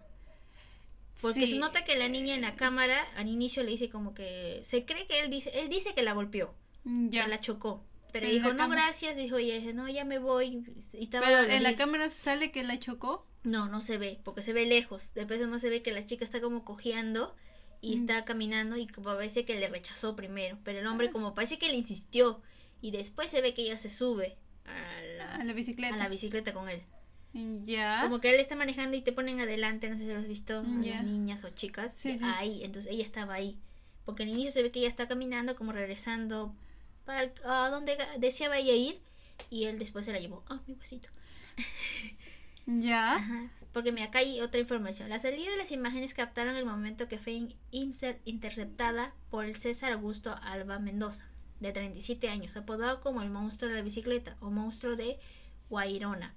[1.20, 1.52] Porque Sí.
[1.54, 4.84] se nota que la niña en la cámara al inicio le dice como que se
[4.84, 6.54] cree que él dice, él dice que la golpeó,
[6.84, 7.24] Ya.
[7.24, 7.84] que la chocó.
[8.12, 8.82] Pero En dijo, no, cámara.
[8.84, 10.64] gracias, dijo ella, dice, no, ya me voy.
[10.94, 13.26] Y estaba Pero en la cámara sale que la chocó.
[13.44, 15.12] No, no se ve, porque se ve lejos.
[15.14, 17.34] Después además se ve que la chica está como cojeando
[17.80, 18.00] y Mm.
[18.00, 20.58] está caminando y como parece que le rechazó primero.
[20.64, 22.40] Pero el hombre como parece que le insistió
[22.80, 25.94] y después se ve que ella se sube a la, A la bicicleta.
[25.94, 26.82] a la bicicleta con él.
[27.34, 28.00] Ya.
[28.02, 30.62] Como que él está manejando y te ponen adelante, no sé si lo has visto,
[30.64, 30.94] Mm, ya.
[30.96, 31.96] las niñas o chicas.
[32.00, 32.18] Sí.
[32.22, 33.56] Ahí, entonces ella estaba ahí.
[34.04, 36.54] Porque al inicio se ve que ella está caminando como regresando
[37.04, 38.98] para el- a donde deseaba ella ir
[39.50, 40.42] y él después se la llevó.
[40.48, 41.08] Ah, mi huesito.
[42.66, 43.14] Ya.
[43.14, 45.08] Ajá, Porque mira, acá hay otra información.
[45.08, 49.56] La salida de las imágenes captaron el momento que fue in- inser- interceptada por el
[49.56, 51.26] César Augusto Alba Mendoza,
[51.60, 55.18] de 37 años, apodado como el monstruo de la bicicleta o monstruo de
[55.70, 56.34] Guairona,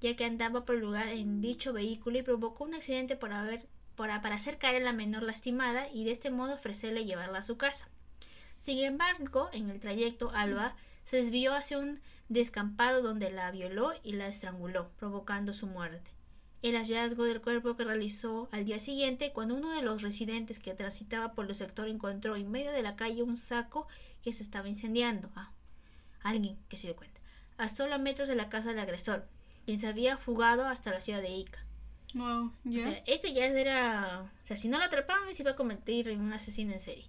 [0.00, 3.66] ya que andaba por el lugar en dicho vehículo y provocó un accidente por haber,
[3.96, 7.56] para hacer caer a la menor lastimada y de este modo ofrecerle llevarla a su
[7.56, 7.88] casa.
[8.58, 14.12] Sin embargo, en el trayecto, Alba se desvió hacia un descampado donde la violó y
[14.12, 16.10] la estranguló, provocando su muerte.
[16.60, 20.74] El hallazgo del cuerpo que realizó al día siguiente, cuando uno de los residentes que
[20.74, 23.86] transitaba por el sector encontró en medio de la calle un saco
[24.22, 25.30] que se estaba incendiando.
[25.36, 25.52] Ah,
[26.20, 27.20] alguien que se dio cuenta.
[27.58, 29.28] A solo metros de la casa del agresor,
[29.68, 31.62] quien se había fugado hasta la ciudad de Ica.
[32.14, 32.78] Wow, ya.
[32.78, 34.22] O sea, este ya era.
[34.22, 37.04] O sea, si no lo atrapaban, se iba a convertir en un asesino en serie.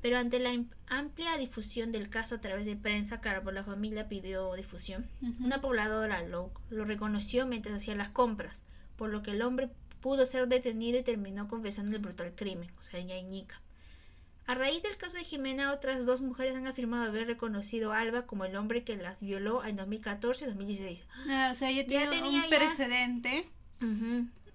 [0.00, 4.08] Pero ante la amplia difusión del caso a través de prensa, claro, por la familia
[4.08, 5.06] pidió difusión,
[5.40, 8.62] una pobladora lo, lo reconoció mientras hacía las compras,
[8.96, 9.68] por lo que el hombre
[10.00, 13.60] pudo ser detenido y terminó confesando el brutal crimen, o sea, ya en Ica.
[14.46, 18.22] A raíz del caso de Jimena, otras dos mujeres han afirmado haber reconocido a Alba
[18.26, 21.04] como el hombre que las violó en 2014 y 2016.
[21.28, 23.46] Ah, o sea, ya, Ya tenía un ya- precedente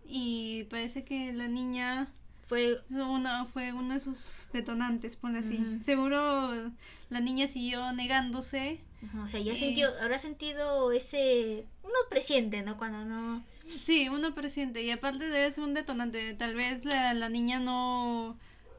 [0.05, 2.07] y parece que la niña
[2.47, 5.59] Fue una, fue uno de sus detonantes, ponle así.
[5.83, 6.71] Seguro
[7.09, 8.79] la niña siguió negándose.
[9.21, 9.57] O sea, ya Eh.
[9.57, 11.65] sintió, habrá sentido ese...
[11.83, 12.77] Uno presiente, ¿no?
[12.77, 13.43] Cuando no...
[13.83, 16.33] Sí, uno presiente y aparte debe ser un detonante.
[16.35, 18.37] Tal vez la, la niña no...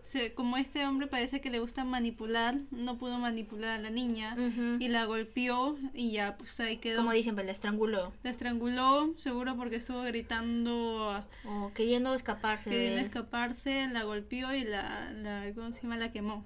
[0.09, 4.35] se- como este hombre parece que le gusta manipular, no pudo manipular a la niña
[4.81, 6.99] y la golpeó y ya pues ahí quedó.
[6.99, 8.13] Como dicen, pues la estranguló.
[8.23, 14.65] La estranguló, seguro porque estuvo gritando, O queriendo escaparse queriendo de escaparse, la golpeó y
[14.65, 15.97] la, la, ¿cómo se llama?
[15.97, 16.45] La quemó.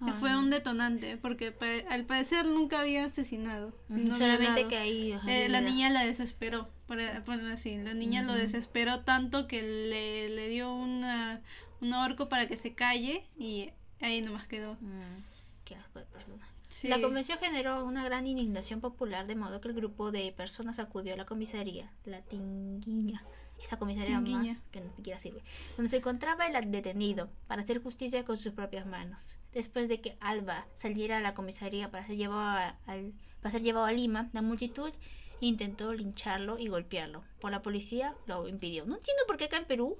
[0.00, 3.72] Ay, fue un detonante, porque pa- al parecer nunca había asesinado.
[3.88, 5.12] Sino Solamente que ahí...
[5.26, 7.76] Eh, la niña la desesperó, por ponerlo así.
[7.76, 11.42] La niña lo desesperó tanto que le, le dio una,
[11.80, 14.74] un ahorco para que se calle y ahí nomás quedó.
[14.80, 15.22] Mm,
[15.64, 16.48] qué asco de persona.
[16.68, 16.88] Sí.
[16.88, 21.14] La convención generó una gran indignación popular, de modo que el grupo de personas acudió
[21.14, 23.22] a la comisaría, la Tinguiña,
[23.64, 24.52] esa comisaría Tinguiña.
[24.54, 25.42] más que ni siquiera sirve,
[25.76, 29.36] donde se encontraba el detenido para hacer justicia con sus propias manos.
[29.52, 33.62] Después de que Alba saliera a la comisaría para ser llevado a, al- para ser
[33.62, 34.90] llevado a Lima, la multitud
[35.40, 37.22] intentó lincharlo y golpearlo.
[37.40, 38.86] Por la policía lo impidió.
[38.86, 39.98] No entiendo por qué acá en Perú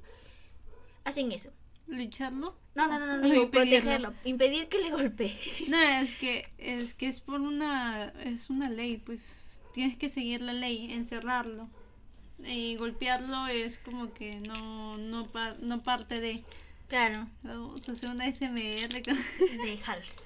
[1.04, 1.50] hacen eso.
[1.86, 2.56] ¿Licharlo?
[2.74, 5.36] No, no, no, no, no, digo, protegerlo, impedir que le golpee.
[5.68, 9.20] No, es que es que es por una es una ley, pues
[9.74, 11.68] tienes que seguir la ley, encerrarlo.
[12.46, 16.44] Y golpearlo es como que no no pa- no parte de
[16.88, 17.26] Claro.
[17.42, 19.16] vamos a hacer una SMR con-
[19.64, 20.16] de Hals.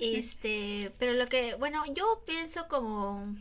[0.00, 3.34] Este, pero lo que, bueno, yo pienso como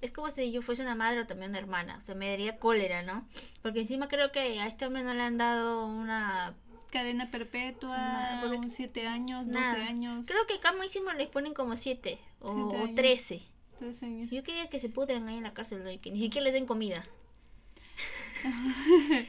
[0.00, 2.58] es como si yo fuese una madre o también una hermana, o sea, me daría
[2.58, 3.26] cólera, ¿no?
[3.62, 6.54] Porque encima creo que a este hombre no le han dado una
[6.90, 9.86] cadena perpetua, Nada, porque- un 7 años, 12 nada.
[9.86, 12.94] años, Creo que acá máximo les ponen como 7 o, Siete o años.
[12.94, 13.42] 13.
[13.78, 14.30] 13 años.
[14.30, 15.90] Yo quería que se pudran ahí en la cárcel ¿no?
[15.90, 17.02] y que ni siquiera les den comida.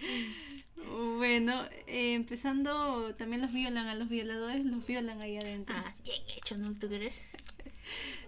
[1.17, 5.76] Bueno, eh, empezando, también los violan, a los violadores los violan ahí adentro.
[5.78, 6.74] Ah, bien hecho, ¿no?
[6.74, 7.15] ¿Tú crees?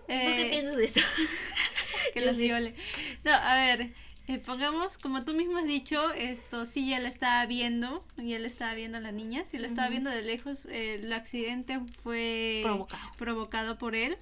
[0.08, 1.00] ¿Tú Eh, qué piensas de eso?
[2.13, 2.44] que los sí.
[2.44, 2.76] violen.
[3.24, 3.94] No, a ver,
[4.28, 8.48] eh, pongamos, como tú mismo has dicho, esto sí ya la estaba viendo, ya la
[8.48, 13.12] estaba viendo la niña, si la estaba viendo de lejos, eh, el accidente fue Provocado.
[13.17, 14.17] provocado por él.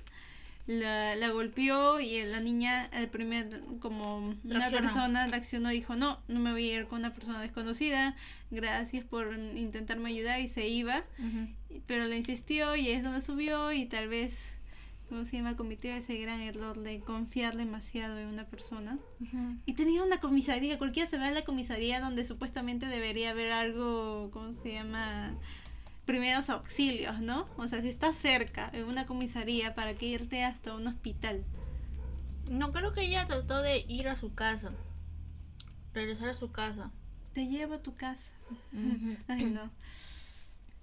[0.71, 4.85] La, la golpeó y la niña, el primer, como una Reaccionó.
[4.85, 8.15] persona reaccionó y dijo, no, no me voy a ir con una persona desconocida,
[8.51, 11.05] gracias por intentarme ayudar y se iba,
[11.87, 14.59] pero le insistió y es donde subió y tal vez,
[15.09, 15.55] ¿cómo se llama?
[15.55, 18.99] Cometió ese gran error de confiar demasiado en una persona.
[19.65, 24.29] Y tenía una comisaría, cualquiera se va a la comisaría donde supuestamente debería haber algo,
[24.31, 25.33] ¿cómo se llama?
[26.09, 27.47] Primeros auxilios, ¿no?
[27.55, 31.43] O sea, si estás cerca en una comisaría, ¿para qué irte hasta un hospital?
[32.49, 34.71] No, creo que ella trató de ir a su casa.
[35.93, 36.89] Regresar a su casa.
[37.33, 38.31] Te llevo a tu casa.
[39.27, 39.69] Ay, no.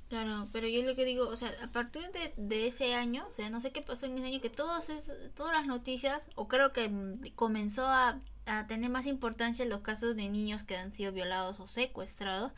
[0.08, 3.32] Claro, pero yo lo que digo, o sea, a partir de, de ese año, o
[3.32, 6.46] sea, no sé qué pasó en ese año, que todos es, todas las noticias, o
[6.46, 6.88] creo que
[7.34, 11.66] comenzó a, a tener más importancia los casos de niños que han sido violados o
[11.66, 12.52] secuestrados.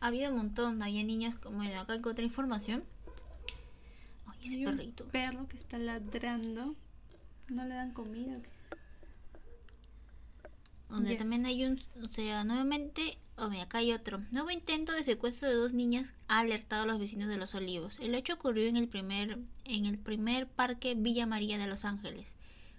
[0.00, 2.84] Ha habido un montón, había niños, como bueno, acá encontré información.
[4.26, 5.04] Ay, ese Hay un perrito.
[5.06, 6.74] perro que está ladrando.
[7.48, 8.38] ¿No le dan comida?
[10.88, 14.20] Donde también hay un, o sea, nuevamente, oh, mira, acá hay otro.
[14.30, 17.98] Nuevo intento de secuestro de dos niñas ha alertado a los vecinos de Los Olivos.
[18.00, 22.34] El hecho ocurrió en el primer, en el primer parque Villa María de Los Ángeles,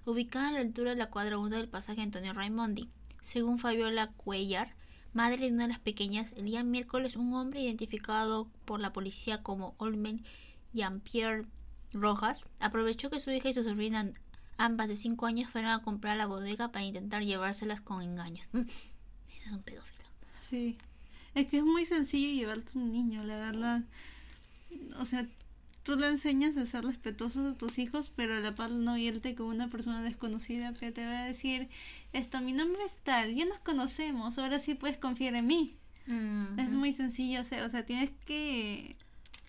[0.06, 2.90] ubicada a la altura de la cuadra 1 del pasaje Antonio Raimondi.
[3.22, 4.76] Según Fabiola Cuellar,
[5.16, 9.42] madre de una de las pequeñas, el día miércoles un hombre identificado por la policía
[9.44, 10.24] como Olmen
[10.74, 11.46] Jean-Pierre
[11.94, 14.12] Rojas aprovechó que su hija y su sobrina
[14.58, 18.48] ambas de 5 años fueron a comprar a la bodega para intentar llevárselas con engaños.
[18.54, 18.60] Mm,
[19.36, 20.06] Ese es un pedófilo.
[20.50, 20.78] Sí.
[21.34, 23.82] Es que es muy sencillo llevarte un niño, la verdad.
[25.00, 25.28] O sea,
[25.86, 29.36] tú le enseñas a ser respetuosos a tus hijos, pero a la par no irte
[29.36, 31.70] con una persona desconocida que te va a decir,
[32.12, 35.76] esto, mi nombre es tal, ya nos conocemos, ahora sí puedes confiar en mí.
[36.60, 38.96] Es muy sencillo hacer, o sea, tienes que...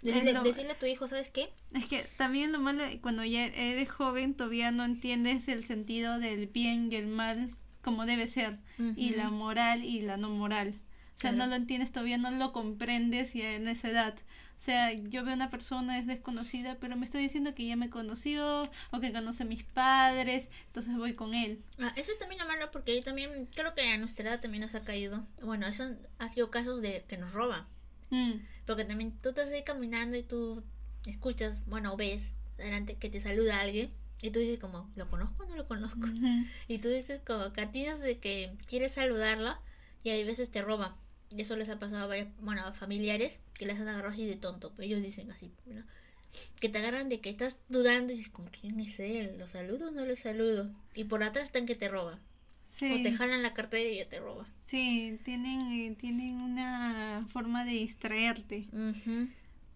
[0.03, 1.49] Decirle, es lo- decirle a tu hijo, ¿sabes qué?
[1.73, 6.47] Es que también lo malo, cuando ya eres joven, todavía no entiendes el sentido del
[6.47, 7.51] bien y el mal
[7.83, 8.59] como debe ser,
[8.97, 10.75] y la moral y la no moral.
[11.17, 14.15] O sea, no lo entiendes todavía, no lo comprendes y en esa edad.
[14.59, 17.89] O sea, yo veo una persona, es desconocida, pero me está diciendo que ya me
[17.91, 21.63] conoció o que conoce a mis padres, entonces voy con él.
[21.79, 24.75] Ah, eso también lo malo porque yo también creo que a nuestra edad también nos
[24.75, 25.25] ha caído.
[25.43, 25.85] Bueno, eso
[26.19, 27.65] ha sido casos de que nos roban.
[28.11, 28.33] Mm,
[28.67, 30.65] Porque también tú estás ahí caminando y tú
[31.07, 33.91] escuchas, bueno, ves delante que te saluda alguien
[34.23, 36.07] y tú dices como, ¿lo conozco o no lo conozco?
[36.07, 36.47] ujú.
[36.69, 39.61] Y tú dices como catinas de que quieres saludarla
[40.03, 40.95] y hay veces te roban.
[41.31, 44.27] Y eso les ha pasado a varios, bueno, a familiares que les han agarrado así
[44.27, 44.73] de tonto.
[44.75, 45.83] Pues ellos dicen así, ¿no?
[46.61, 49.37] Que te agarran de que estás dudando y dices como, ¿quién es él?
[49.39, 50.71] ¿Lo saludo o no lo saludo?
[50.95, 52.21] Y por atrás están que te roban.
[52.91, 54.47] O te jalan la cartera y ya te roban.
[54.67, 59.29] sí, tienen, eh, tienen una forma de distraerte Ujú.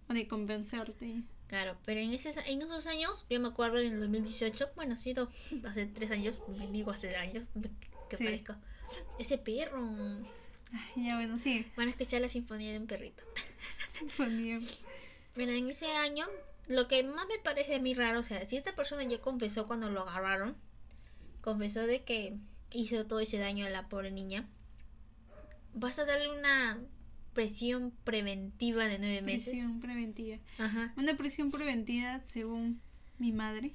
[0.08, 1.22] o de convencerte.
[1.48, 4.96] Claro, pero en, ese, en esos años, yo me acuerdo en el 2018, bueno, ha
[4.96, 5.28] sido
[5.64, 6.36] hace tres años,
[6.72, 7.44] digo hace años,
[8.08, 8.24] que Sí.
[8.24, 8.54] parezco.
[9.18, 9.80] Ese perro.
[10.72, 11.66] Ay, ya bueno, sí.
[11.76, 13.22] Van a escuchar la sinfonía de un perrito.
[13.90, 14.60] Sinfonía.
[15.36, 16.26] Mira, en ese año,
[16.68, 19.66] lo que más me parece a mí raro, o sea, si esta persona ya confesó
[19.66, 20.56] cuando lo agarraron,
[21.40, 22.36] confesó de que
[22.72, 24.46] hizo todo ese daño a la pobre niña,
[25.74, 26.78] vas a darle una
[27.32, 29.50] presión preventiva de nueve meses.
[29.50, 30.38] Prisión preventiva.
[30.58, 30.92] Ajá.
[30.96, 32.80] Una prisión preventiva, según
[33.18, 33.72] mi madre.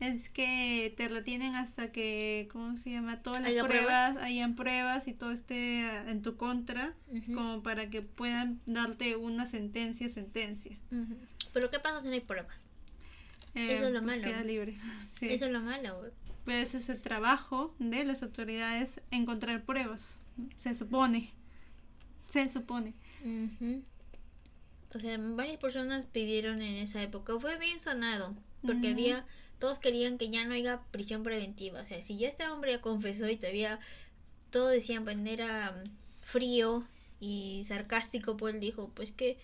[0.00, 3.22] Es que te retienen hasta que, ¿cómo se llama?
[3.22, 4.16] Todas las Haya pruebas, pruebas.
[4.28, 5.80] hayan pruebas y todo esté
[6.10, 6.94] en tu contra,
[7.34, 10.76] como para que puedan darte una sentencia, sentencia.
[11.52, 12.56] Pero ¿qué pasa si no hay pruebas?
[13.54, 14.22] Eh, Eso es lo pues malo.
[14.28, 14.76] Queda libre.
[15.14, 15.26] Sí.
[15.30, 16.10] Eso es lo malo.
[16.44, 20.18] Pero ese es el trabajo de las autoridades, encontrar pruebas.
[20.56, 21.30] Se supone.
[22.28, 22.94] Se supone.
[23.24, 23.82] Ujú.
[24.94, 27.38] O sea, varias personas pidieron en esa época.
[27.38, 28.34] Fue bien sonado.
[28.62, 29.24] Porque había.
[29.58, 31.80] Todos querían que ya no haya prisión preventiva.
[31.80, 33.78] O sea, si ya este hombre ya confesó y todavía.
[34.50, 35.90] Todos decían, pues era mm,
[36.20, 36.86] frío
[37.20, 38.36] y sarcástico.
[38.36, 39.38] Pues él dijo, pues que.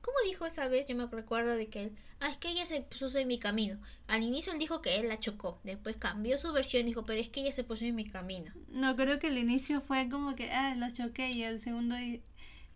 [0.00, 0.86] ¿Cómo dijo esa vez?
[0.86, 1.92] Yo me recuerdo de que él.
[2.20, 3.78] Ah, es que ella se puso en mi camino.
[4.06, 5.60] Al inicio él dijo que él la chocó.
[5.64, 8.52] Después cambió su versión y dijo, pero es que ella se puso en mi camino.
[8.68, 11.96] No, creo que el inicio fue como que, ah, la choqué y el segundo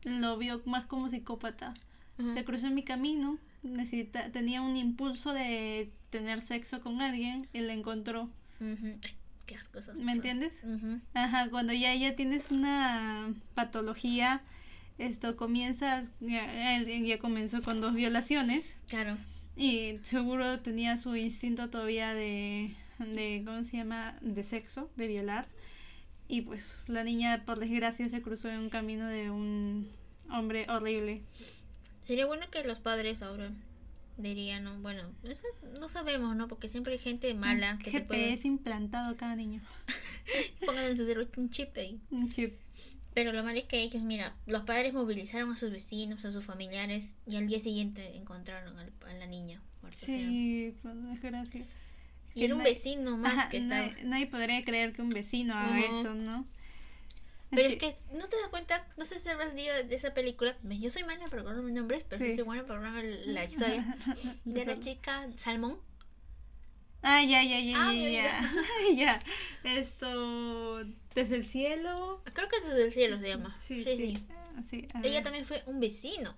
[0.04, 1.74] lo vio más como psicópata.
[2.34, 7.60] Se cruzó en mi camino, necesita, tenía un impulso de tener sexo con alguien y
[7.60, 8.28] la encontró.
[8.60, 8.98] Ujú.
[9.02, 9.14] Ay,
[9.46, 10.52] Qué asco esas ¿Me entiendes?
[11.14, 14.40] Ajá, cuando ya, ya tienes una patología,
[14.98, 19.16] esto comienza, ya, ya comenzó con dos violaciones Claro.
[19.56, 25.48] y seguro tenía su instinto todavía de, de, ¿cómo se llama?, de sexo, de violar.
[26.28, 29.88] Y pues la niña, por desgracia, se cruzó en un camino de un
[30.30, 31.20] hombre horrible.
[32.00, 33.50] Sería bueno que los padres ahora
[34.22, 34.78] dirían, ¿no?
[34.80, 35.44] bueno, eso
[35.78, 36.48] no sabemos, ¿no?
[36.48, 38.30] Porque siempre hay gente mala que te puede...
[38.30, 39.60] GPS implantado cada niño.
[40.66, 42.00] Pongan en su cerebro un chip ahí.
[42.10, 42.54] Un chip.
[43.14, 46.44] Pero lo malo es que ellos, mira, los padres movilizaron a sus vecinos, a sus
[46.44, 49.60] familiares, y al día siguiente encontraron al- a la niña.
[49.90, 51.66] sea, Sí, por desgracia.
[52.34, 53.88] y era un vecino más Ajá, que estaba...
[53.88, 56.46] nadie, nadie podría creer que un vecino haga eso, ¿no?
[57.54, 58.86] Pero es que, ¿no te das cuenta?
[58.96, 60.56] No sé si habrás dicho de, esa película.
[60.62, 62.30] Yo soy mala para acordar mis nombres, pero sí.
[62.30, 62.36] Sí.
[62.36, 63.96] soy buena para acordar la historia.
[64.44, 65.78] De la chica Salmón.
[67.04, 68.40] Ah, ya, ya, ya, Ah, ya, ya.
[68.94, 69.22] ya.
[69.64, 70.84] Esto,
[71.14, 72.22] desde el cielo.
[72.32, 73.56] Creo que desde el cielo se llama.
[73.58, 74.14] Sí, sí.
[74.30, 75.22] Ah, sí, a Ella ver.
[75.24, 76.34] también fue un vecino.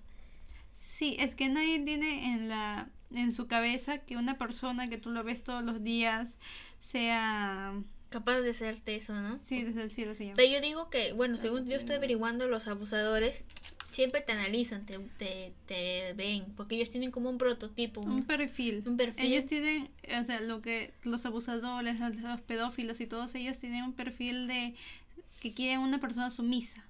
[0.97, 5.11] Sí, es que nadie tiene en la en su cabeza que una persona que tú
[5.11, 6.27] lo ves todos los días
[6.91, 7.73] sea
[8.15, 9.37] Capaz de hacerte eso, ¿no?
[9.39, 10.35] sí desde el cielo se llama.
[10.37, 13.43] Pero yo digo que, bueno, según yo estoy averiguando, los abusadores
[13.91, 18.23] siempre te analizan, te, te, te ven, porque ellos tienen como un prototipo, un, Un
[18.23, 18.83] perfil.
[18.85, 19.25] un perfil.
[19.25, 23.83] Ellos tienen, o sea, lo que los abusadores, los, los pedófilos y todos ellos tienen
[23.83, 24.75] un perfil de
[25.41, 26.85] que quieren una persona sumisa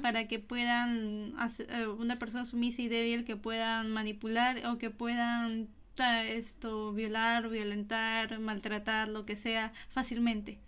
[0.00, 4.90] para que puedan hacer, eh, una persona sumisa y débil que puedan manipular o que
[4.90, 5.66] puedan
[6.00, 10.58] esto violar, violentar, maltratar, lo que sea fácilmente.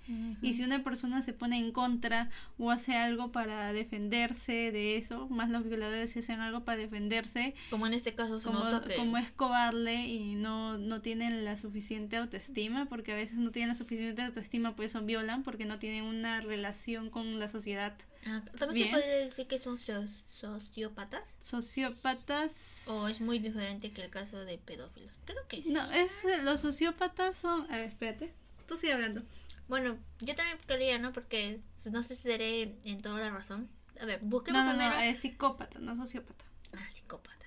[0.42, 5.28] Y si una persona se pone en contra o hace algo para defenderse de eso,
[5.28, 8.84] más los violadores si hacen algo para defenderse, Como en este caso se como, nota
[8.84, 8.96] que...
[8.96, 13.70] como es cobarde y no, no tienen la suficiente autoestima, porque a veces no tienen
[13.70, 17.94] la suficiente autoestima, por eso violan, porque no tienen una relación con la sociedad.
[18.24, 18.86] Ah, También Bien.
[18.88, 21.28] se podría decir que son soci- sociópatas.
[21.40, 22.50] Sociópatas.
[22.86, 25.12] O es muy diferente que el caso de pedófilos.
[25.24, 25.72] Creo que sí.
[25.72, 27.62] No, es los sociópatas son.
[27.70, 28.32] A ver, espérate.
[28.68, 29.22] Tú sigue hablando.
[29.68, 31.12] Bueno, yo también quería, ¿no?
[31.12, 33.68] Porque pues, no sé si daré en toda la razón.
[34.00, 35.00] A ver, No, busquemos no, no, primero.
[35.00, 36.44] es psicópata, no sociópata.
[36.74, 37.46] Ah, psicópata.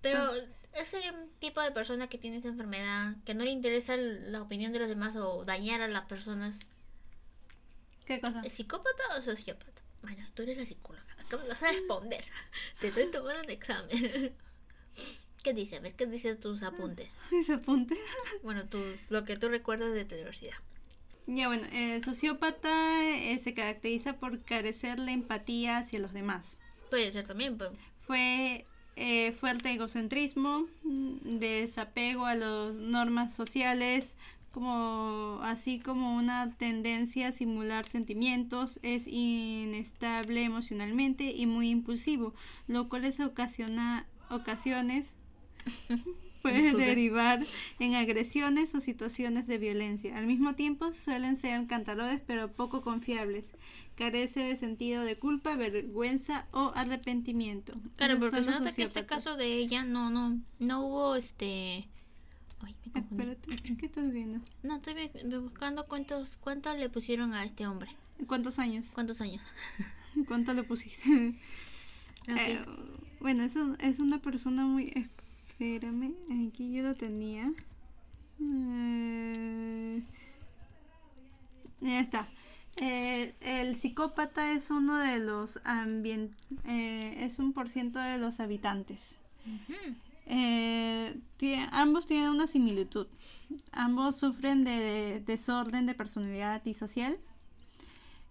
[0.00, 1.00] Pero Sos- ese
[1.40, 4.88] tipo de persona que tiene esa enfermedad, que no le interesa la opinión de los
[4.88, 6.72] demás o dañar a las personas,
[8.06, 8.40] ¿Qué cosa?
[8.44, 9.75] ¿es psicópata o sociópata?
[10.06, 11.04] Bueno, tú eres la psicóloga.
[11.18, 12.24] Acá me vas a responder.
[12.80, 14.32] Te estoy tomando un examen.
[15.42, 15.76] ¿Qué dice?
[15.76, 17.12] A ver, ¿qué dice tus apuntes?
[17.32, 17.98] Mis apuntes.
[18.44, 20.54] Bueno, tú, lo que tú recuerdas de tu universidad.
[21.26, 26.56] Ya bueno, el sociópata eh, se caracteriza por carecer la empatía hacia los demás.
[26.88, 27.72] Puede ser también, pues.
[28.06, 28.64] Fue
[28.94, 34.14] eh, fuerte egocentrismo, mm, desapego a las normas sociales,
[34.56, 42.32] como así como una tendencia a simular sentimientos, es inestable emocionalmente y muy impulsivo,
[42.66, 45.14] lo cual es ocasiona ocasiones
[46.42, 47.44] puede derivar
[47.80, 50.16] en agresiones o situaciones de violencia.
[50.16, 53.44] Al mismo tiempo suelen ser encantadores pero poco confiables.
[53.94, 57.74] Carece de sentido de culpa, vergüenza o arrepentimiento.
[57.96, 61.88] Claro, porque se nota que este caso de ella no, no, no hubo este.
[62.66, 63.22] Ay, me confundí.
[63.30, 64.40] Espérate, ¿qué estás viendo?
[64.62, 64.94] No, estoy
[65.40, 67.90] buscando cuántos, cuántos le pusieron a este hombre.
[68.26, 68.86] ¿Cuántos años?
[68.92, 69.42] ¿Cuántos años?
[70.28, 71.34] ¿Cuánto le pusiste?
[72.28, 72.60] Eh,
[73.20, 74.92] bueno, eso es una persona muy...
[75.48, 76.12] Espérame,
[76.48, 77.52] aquí yo lo tenía.
[78.40, 80.02] Eh,
[81.80, 82.26] ya está.
[82.78, 88.40] Eh, el psicópata es uno de los ambien- eh, es un por ciento de los
[88.40, 89.00] habitantes.
[89.46, 89.94] Ujú.
[90.26, 91.16] Eh,
[91.70, 93.06] ambos tienen una similitud.
[93.72, 97.18] Ambos sufren de, de desorden de personalidad y social.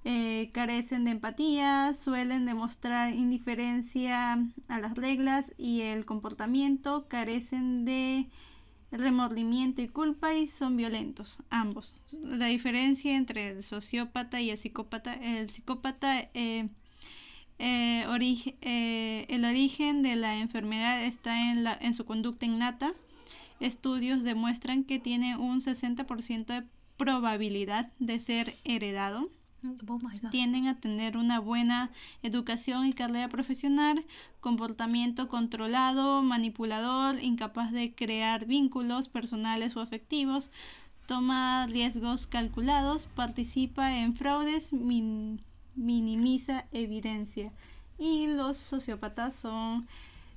[0.08, 4.34] Eh, carecen de empatía, suelen demostrar indiferencia
[4.68, 8.30] a las reglas y el comportamiento, carecen de
[8.92, 11.96] remordimiento y culpa y son violentos, ambos.
[12.22, 16.70] La diferencia entre el sociópata y el psicópata, el psicópata eh,
[17.60, 18.06] eh,
[18.62, 22.94] eh, el origen de la enfermedad está en, la, en su conducta innata.
[23.60, 26.64] Estudios demuestran que tiene un 60% de
[26.98, 29.30] probabilidad de ser heredado.
[29.88, 30.00] Oh.
[30.30, 31.90] Tienden a tener una buena
[32.22, 34.06] educación y carrera profesional,
[34.40, 40.52] comportamiento controlado, manipulador, incapaz de crear vínculos personales o afectivos,
[41.08, 45.42] toma riesgos calculados, participa en fraudes, min-
[45.76, 47.52] minimiza evidencia.
[47.98, 49.88] Y los sociópatas son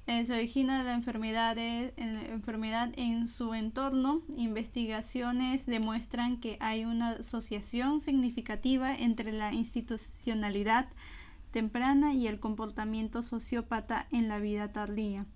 [0.09, 4.22] eh, se origina la enfermedad, en la enfermedad en su entorno.
[4.38, 10.88] Investigaciones demuestran que hay una asociación significativa entre la institucionalidad
[11.51, 15.27] temprana y el comportamiento sociópata en la vida tardía.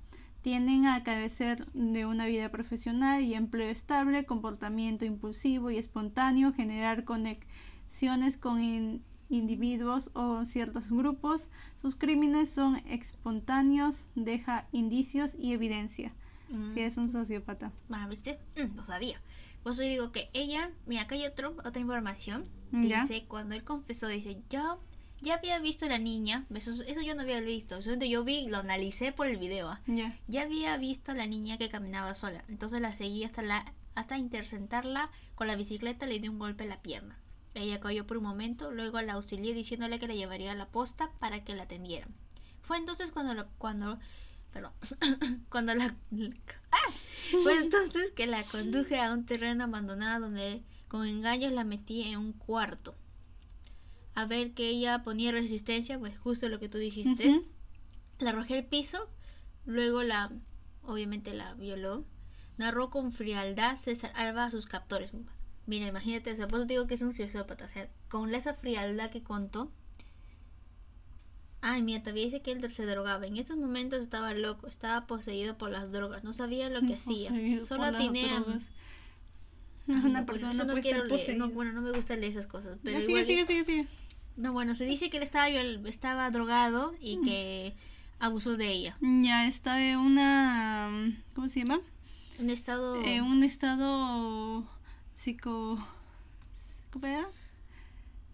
[0.41, 7.05] Tienden a carecer de una vida profesional y empleo estable, comportamiento impulsivo y espontáneo, generar
[7.05, 11.49] conexiones con individuos o ciertos grupos.
[11.77, 16.13] Sus crímenes son espontáneos, deja indicios y evidencia.
[16.49, 16.75] Mm.
[16.75, 17.73] Si es un sociópata.
[17.91, 18.39] Ah, ¿viste?
[18.57, 19.21] Mm, lo sabía.
[19.63, 22.47] Por eso digo que ella, mira, acá hay otro, otra información.
[22.73, 23.03] Ya.
[23.03, 24.81] Dice, cuando él confesó, dice, yo
[25.21, 28.49] ya había visto a la niña, eso, eso yo no había visto, solamente yo vi,
[28.49, 29.69] lo analicé por el video.
[29.69, 29.81] ah.
[29.87, 30.19] Ya.
[30.27, 34.17] Ya había visto a la niña que caminaba sola, entonces la seguí hasta la hasta
[34.17, 37.19] interceptarla con la bicicleta le di un golpe en la pierna.
[37.55, 41.11] Ella cayó por un momento, luego la auxilié diciéndole que la llevaría a la posta
[41.19, 42.09] para que la atendieran.
[42.63, 43.99] Fue entonces cuando lo- cuando
[44.53, 44.73] perdón,
[45.51, 45.95] cuando la
[46.71, 46.93] ¡Ah!
[47.43, 52.19] fue entonces que la conduje a un terreno abandonado donde con engaños la metí en
[52.19, 52.95] un cuarto.
[54.15, 57.43] A ver que ella ponía resistencia, pues justo lo que tú dijiste
[58.19, 59.09] la arrojé al piso,
[59.67, 60.31] luego la,
[60.85, 62.05] obviamente la violó,
[62.59, 65.11] narró con frialdad César Alba a sus captores.
[65.67, 68.55] Mira, imagínate, o sea, por eso digo que es un sociópata, o sea, con esa
[68.55, 69.71] frialdad que contó.
[71.61, 73.25] Ay, mira, todavía dice que él se drogaba.
[73.27, 77.29] En estos momentos estaba loco, estaba poseído por las drogas, no sabía lo que hacía.
[77.31, 78.41] Poseído Solo atiné a...
[79.87, 82.79] no, Una persona no no quiero leer, no, bueno, no me gusta leer esas cosas.
[82.83, 83.89] Pero igual- sigue, sigue, sigue, sigue.
[84.37, 87.25] No, bueno, se dice que él estaba, estaba drogado y Mm.
[87.25, 87.75] que
[88.19, 88.97] abusó de ella.
[89.01, 91.15] Ya está en una.
[91.35, 91.81] ¿Cómo se llama?
[92.39, 93.01] En estado...
[93.05, 94.67] En un estado
[95.15, 95.79] psico.
[96.91, 97.27] ¿Cómo era?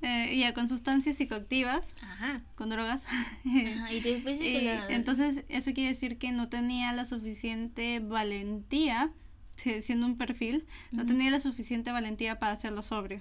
[0.00, 2.40] Eh, ya, con sustancias psicoactivas, Ajá.
[2.54, 3.04] con drogas.
[3.06, 4.86] Ajá, y después la...
[4.88, 9.10] Entonces, eso quiere decir que no tenía la suficiente valentía,
[9.56, 13.20] si- siendo un perfil, no tenía la suficiente valentía para hacerlo sobrio.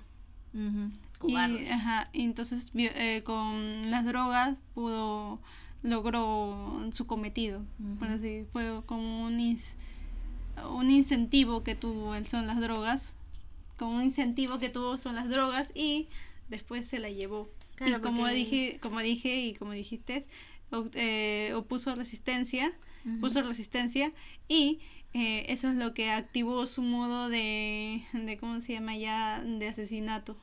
[0.53, 0.91] Ujú,
[1.27, 5.39] Y, ajá, y entonces eh, con las drogas pudo,
[5.81, 7.63] logró su cometido.
[7.97, 9.75] Por así, fue como un, ins-
[10.71, 13.16] un incentivo que tuvo él son las drogas.
[13.77, 16.07] Como un incentivo que tuvo son las drogas y
[16.49, 17.49] después se la llevó.
[17.75, 20.25] Claro, y como porque- dije, como dije y como dijiste,
[20.71, 22.73] op- eh, opuso resistencia,
[23.05, 23.19] Ujú.
[23.19, 24.11] puso resistencia
[24.47, 24.79] y
[25.13, 29.41] eh, eso es lo que activó su modo de, de ¿cómo se llama ya?
[29.45, 30.35] de asesinato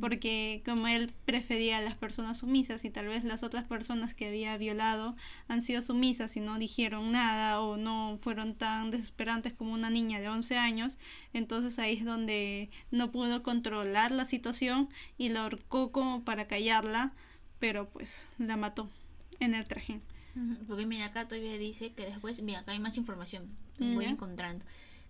[0.00, 4.26] Porque como él prefería a las personas sumisas y tal vez las otras personas que
[4.28, 5.16] había violado
[5.48, 10.20] han sido sumisas y no dijeron nada o no fueron tan desesperantes como una niña
[10.20, 10.98] de 11 años,
[11.32, 17.12] entonces ahí es donde no pudo controlar la situación y la ahorcó como para callarla,
[17.58, 18.90] pero pues la mató
[19.40, 20.00] en el traje.
[20.66, 23.48] Porque mira, acá todavía dice que después, mira, acá hay más información.
[23.78, 24.10] Voy Ya.
[24.10, 24.64] encontrando.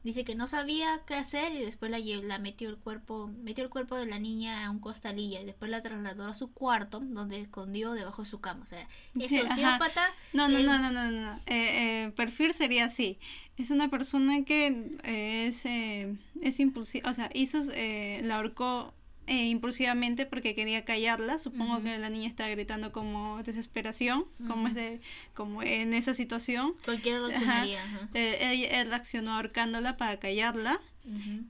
[0.04, 3.96] Dice que no sabía qué hacer y después la, metió el cuerpo, metió el cuerpo
[3.96, 7.92] de la niña a un costalilla y después la trasladó a su cuarto donde escondió
[7.92, 8.62] debajo de su cama.
[8.64, 8.86] O sea,
[9.18, 10.08] es Sí, sociópata.
[10.32, 11.20] No, no, él- no, no, no, no.
[11.20, 11.36] no.
[11.46, 13.18] Eh, eh, perfil sería así.
[13.56, 14.66] Es una persona que
[15.04, 18.94] eh, es, eh, es impulsiva, o sea, hizo, eh, la ahorcó
[19.26, 21.38] eh, impulsivamente porque quería callarla.
[21.38, 25.00] Supongo que la niña está gritando como desesperación, como es de,
[25.34, 26.74] como en esa situación.
[26.84, 27.84] Cualquiera reaccionaría.
[27.84, 28.08] ajá.
[28.14, 30.80] Eh, él, él reaccionó ahorcándola para callarla.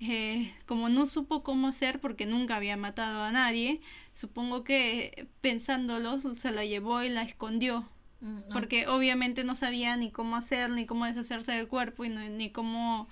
[0.00, 3.80] Eh, como no supo cómo hacer porque nunca había matado a nadie,
[4.12, 7.88] supongo que pensándolo se la llevó y la escondió.
[8.20, 8.52] Mm.
[8.52, 12.50] Porque obviamente no sabía ni cómo hacer, ni cómo deshacerse del cuerpo, y no- ni
[12.50, 13.08] cómo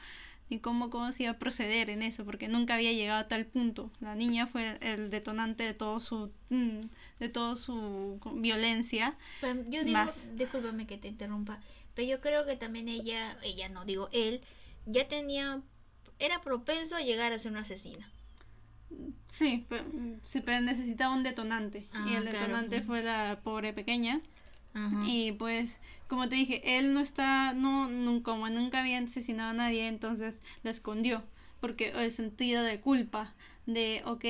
[0.53, 3.46] ni cómo, cómo se iba a proceder en eso, porque nunca había llegado a tal
[3.46, 3.90] punto.
[4.00, 6.80] La niña fue el detonante de todo su mm,
[7.20, 9.16] de todo su violencia.
[9.40, 10.36] Pero yo digo, más.
[10.36, 11.59] discúlpame que te interrumpa,
[11.94, 14.42] pero yo creo que también ella, ella no, digo él,
[14.84, 15.62] ya tenía,
[16.18, 18.07] era propenso a llegar a ser un asesino.
[19.30, 19.84] Sí, pero,
[20.22, 21.88] sí, pero necesitaba un detonante.
[21.92, 22.38] Ah, y el claro.
[22.38, 24.20] detonante fue la pobre pequeña.
[24.74, 25.04] Ajá.
[25.06, 29.54] Y pues, como te dije, él no está, no, nun- como nunca había asesinado a
[29.54, 31.22] nadie, entonces la escondió.
[31.60, 33.32] Porque el sentido de culpa,
[33.66, 34.24] de, ok,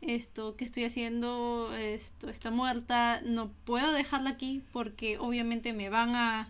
[0.00, 6.14] esto que estoy haciendo, esto está muerta, no puedo dejarla aquí porque obviamente me van
[6.14, 6.48] a,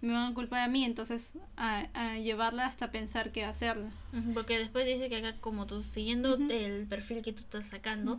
[0.00, 3.90] me van a culpar a mí, entonces a, a llevarla hasta pensar qué hacerla.
[4.34, 8.18] Porque después dice que acá como tú siguiendo el perfil que tú estás sacando.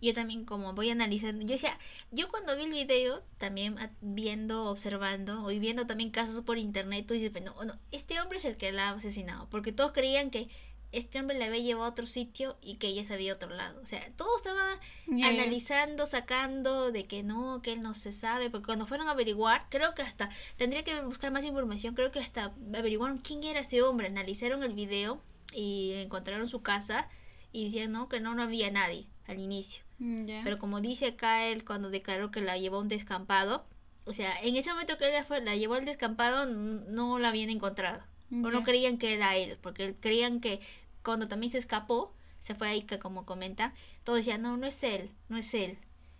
[0.00, 1.78] Yo también como voy analizando, yo decía,
[2.10, 7.14] yo cuando vi el video, también viendo, observando, y viendo también casos por internet, tú
[7.14, 10.48] dices, no, no, este hombre es el que la ha asesinado, porque todos creían que
[10.92, 13.50] este hombre la había llevado a otro sitio y que ella se había a otro
[13.50, 13.80] lado.
[13.82, 18.66] O sea, todo estaba analizando, sacando de que no, que él no se sabe, porque
[18.66, 22.52] cuando fueron a averiguar, creo que hasta, tendría que buscar más información, creo que hasta
[22.74, 25.20] averiguaron quién era ese hombre, analizaron el video
[25.52, 27.08] y encontraron su casa
[27.52, 29.85] y decían no, que no, no había nadie al inicio.
[29.98, 30.42] Ya.
[30.44, 33.64] Pero como dice acá él cuando declaró que la llevó a un descampado,
[34.04, 37.50] o sea, en ese momento que ella fue, la llevó al descampado, no la habían
[37.50, 38.02] encontrado.
[38.30, 40.60] O no creían que era él, porque creían que
[41.04, 43.72] cuando también se escapó, se fue ahí que como comenta,
[44.04, 45.78] todos decían, no, no es él, no es él.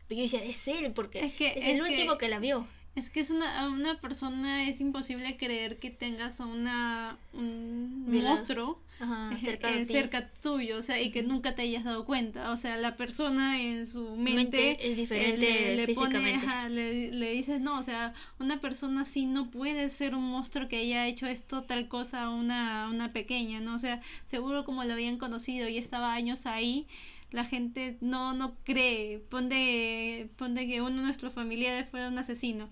[0.08, 2.66] Pero yo decía, es él, porque Es el es que- último que la vio.
[2.96, 8.10] Es que es una, a una persona es imposible creer que tengas a una un
[8.10, 12.06] monstruo Ajá, eh, cerca eh, cerca tuyo, o sea, y que nunca te hayas dado
[12.06, 12.50] cuenta.
[12.50, 16.40] O sea, la persona en su mente, Mente es eh, diferente le, le pone,
[16.70, 20.78] le, le dices, no, o sea, una persona así no puede ser un monstruo que
[20.78, 23.74] haya hecho esto, tal cosa a una, una pequeña, ¿no?
[23.74, 26.86] O sea, seguro como lo habían conocido y estaba años ahí,
[27.30, 29.18] la gente no, no cree.
[29.18, 32.70] Ponte, ponte que uno de nuestros familiares fuera un asesino.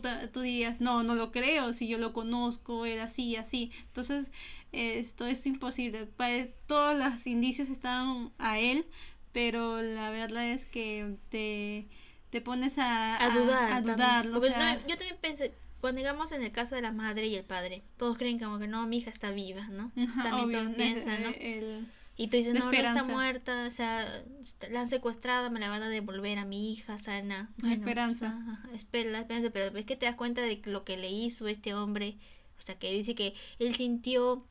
[0.00, 3.70] Tú, tú dirías, no, no lo creo, si yo lo conozco, era así, así.
[3.88, 4.30] Entonces,
[4.72, 6.06] esto es imposible.
[6.06, 8.86] Pa- todos los indicios están a él,
[9.32, 11.86] pero la verdad es que te,
[12.30, 13.72] te pones a, a dudar.
[13.72, 17.26] a dudar, o sea, yo también pensé, cuando digamos en el caso de la madre
[17.26, 19.90] y el padre, todos creen como que no, mi hija está viva, ¿no?
[19.96, 21.28] ajá, también obvio, todos piensan, ¿no?
[21.30, 21.86] eh, el-
[22.22, 24.22] Y tú dices, no, no está muerta, o sea,
[24.70, 27.50] la han secuestrado, me la van a devolver a mi hija sana.
[27.68, 28.60] Esperanza.
[28.72, 32.18] espera, esperanza, pero es que te das cuenta de lo que le hizo este hombre.
[32.60, 34.46] O sea, que dice que él sintió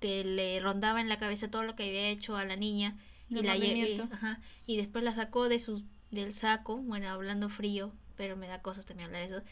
[0.00, 2.96] que le rondaba en la cabeza todo lo que había hecho a la niña
[3.28, 7.92] y la y, ajá, y después la sacó de sus del saco, bueno, hablando frío,
[8.16, 9.44] pero me da cosas también hablar de eso.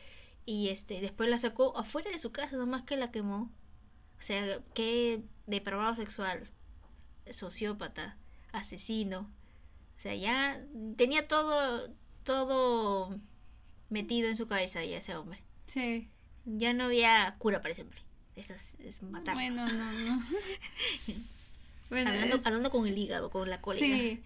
[0.47, 3.51] Y este, después la sacó afuera de su casa, nomás que la quemó.
[4.19, 6.49] O sea, qué depravado sexual,
[7.31, 8.17] sociópata,
[8.53, 9.31] asesino.
[9.99, 10.61] O sea, ya
[10.97, 11.91] tenía todo,
[12.25, 13.19] todo
[13.91, 15.41] metido en su cabeza ya ese hombre.
[15.67, 16.09] sí.
[16.45, 18.01] Ya no había cura para ese hombre.
[18.35, 19.35] Esa es, es matar.
[19.35, 20.23] Bueno, no, no.
[21.91, 23.87] Bueno, hablando, es- hablando con el hígado, con la cólera.
[23.87, 24.21] Sí,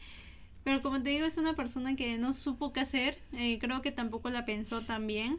[0.65, 3.19] pero como te digo, es una persona que no supo qué hacer.
[3.33, 5.39] eh, creo que tampoco la pensó tan bien.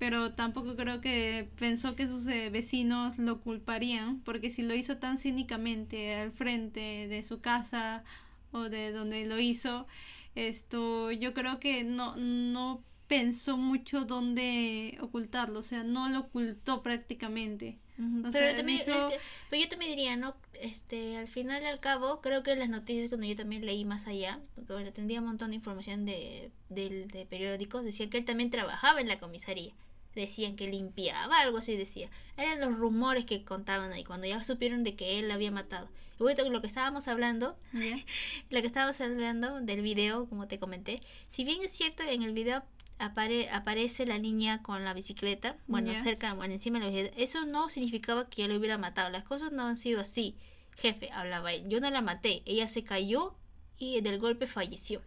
[0.00, 4.20] Pero tampoco creo que pensó que sus eh, vecinos lo culparían.
[4.22, 8.04] Porque si lo hizo tan cínicamente al frente de su casa
[8.52, 9.86] o de donde lo hizo,
[10.34, 15.60] esto yo creo que no, no pensó mucho dónde ocultarlo.
[15.60, 17.78] O sea, no lo ocultó prácticamente.
[17.96, 19.20] Pero, sea, también, dijo- es que-
[19.50, 20.34] pero yo también diría, ¿no?
[20.54, 24.06] Este, al final y al cabo, creo que las noticias cuando yo también leí más
[24.06, 28.24] allá, porque bueno, tendría un montón de información de, del- de periódicos, decía que él
[28.24, 29.72] también trabajaba en la comisaría.
[30.14, 32.08] Decían que limpiaba, algo así decía.
[32.36, 35.88] Eran los rumores que contaban ahí, cuando ya supieron de que él la había matado.
[36.18, 37.56] Y bueno, lo que estábamos hablando,
[38.50, 42.22] lo que estábamos hablando del video, como te comenté, si bien es cierto que en
[42.22, 42.62] el video
[42.98, 47.46] apare- aparece la niña con la bicicleta, bueno, cerca, bueno, encima de la bicicleta, eso
[47.46, 49.10] no significaba que yo lo hubiera matado.
[49.10, 50.34] Las cosas no han sido así.
[50.76, 53.34] Jefe, hablaba él, yo no la maté, ella se cayó
[53.78, 55.02] y del golpe falleció.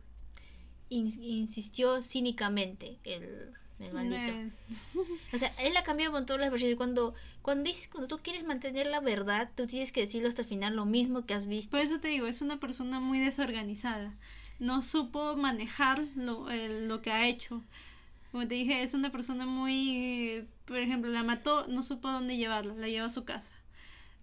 [0.89, 4.32] In- insistió cínicamente el, el maldito.
[4.32, 4.51] Eh,
[5.34, 6.78] O sea, él ha cambiado un montón las versiones.
[6.78, 10.47] Cuando, cuando dices, cuando tú quieres mantener la verdad, tú tienes que decirlo hasta el
[10.47, 11.71] final, lo mismo que has visto.
[11.71, 14.13] Por eso te digo, es una persona muy desorganizada.
[14.59, 17.63] No supo manejar lo, eh, lo que ha hecho.
[18.32, 20.47] Como te dije, es una persona muy...
[20.65, 23.49] Por ejemplo, la mató, no supo dónde llevarla, la llevó a su casa.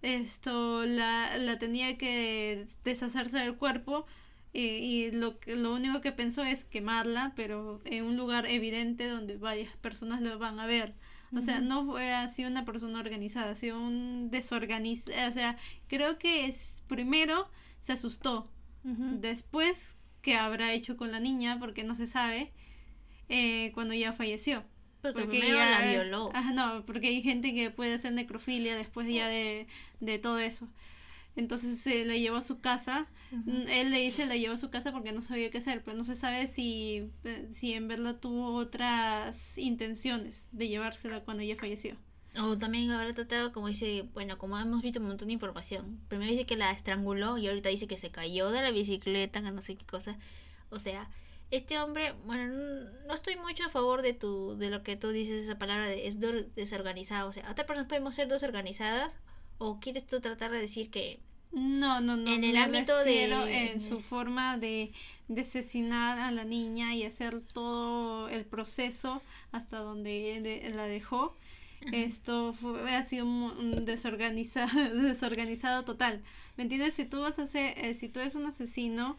[0.01, 4.07] Esto, la, la tenía que deshacerse del cuerpo
[4.53, 9.07] y, y lo, que- lo único que pensó es quemarla, pero en un lugar evidente
[9.07, 10.93] donde varias personas lo van a ver.
[11.33, 15.29] O sea, no fue así una persona organizada, ha sido un desorganizado.
[15.29, 17.49] O sea, creo que es, primero
[17.79, 18.49] se asustó,
[19.21, 22.51] después qué habrá hecho con la niña, porque no se sabe,
[23.29, 24.63] eh, cuando ya falleció.
[25.01, 26.29] Pues Porque ya- la violó.
[26.33, 29.67] Ajá, no, porque hay gente que puede hacer necrofilia después ya de,
[29.99, 30.67] de todo eso.
[31.35, 33.07] Entonces se la llevó a su casa.
[33.31, 35.97] Mm, Él le dice la llevó a su casa porque no sabía qué hacer, pero
[35.97, 41.55] no se sabe si, eh, si en verdad tuvo otras intenciones de llevársela cuando ella
[41.55, 41.95] falleció.
[42.39, 45.99] O también habrá tratado, como dice, bueno, como hemos visto un montón de información.
[46.07, 49.51] Primero dice que la estranguló y ahorita dice que se cayó de la bicicleta, que
[49.51, 50.17] no sé qué cosa.
[50.69, 51.09] O sea,
[51.51, 55.43] este hombre, bueno, no estoy mucho a favor de tu, de lo que tú dices,
[55.43, 56.17] esa palabra de es
[56.55, 57.29] desorganizado.
[57.29, 59.13] O sea, otras personas podemos ser desorganizadas.
[59.63, 61.19] ¿O quieres tú tratar de decir que
[61.51, 62.33] No, no, no.
[62.33, 63.25] En el ámbito de-
[63.71, 64.91] en su forma de,
[65.27, 71.35] de asesinar a la niña y hacer todo el proceso hasta donde de- la dejó.
[71.85, 71.95] Ajá.
[71.95, 76.21] Esto fue, ha sido un, desorganizado, desorganizado total.
[76.57, 76.95] ¿Me entiendes?
[76.95, 79.17] Si tú vas a hacer, eh, si tú eres un asesino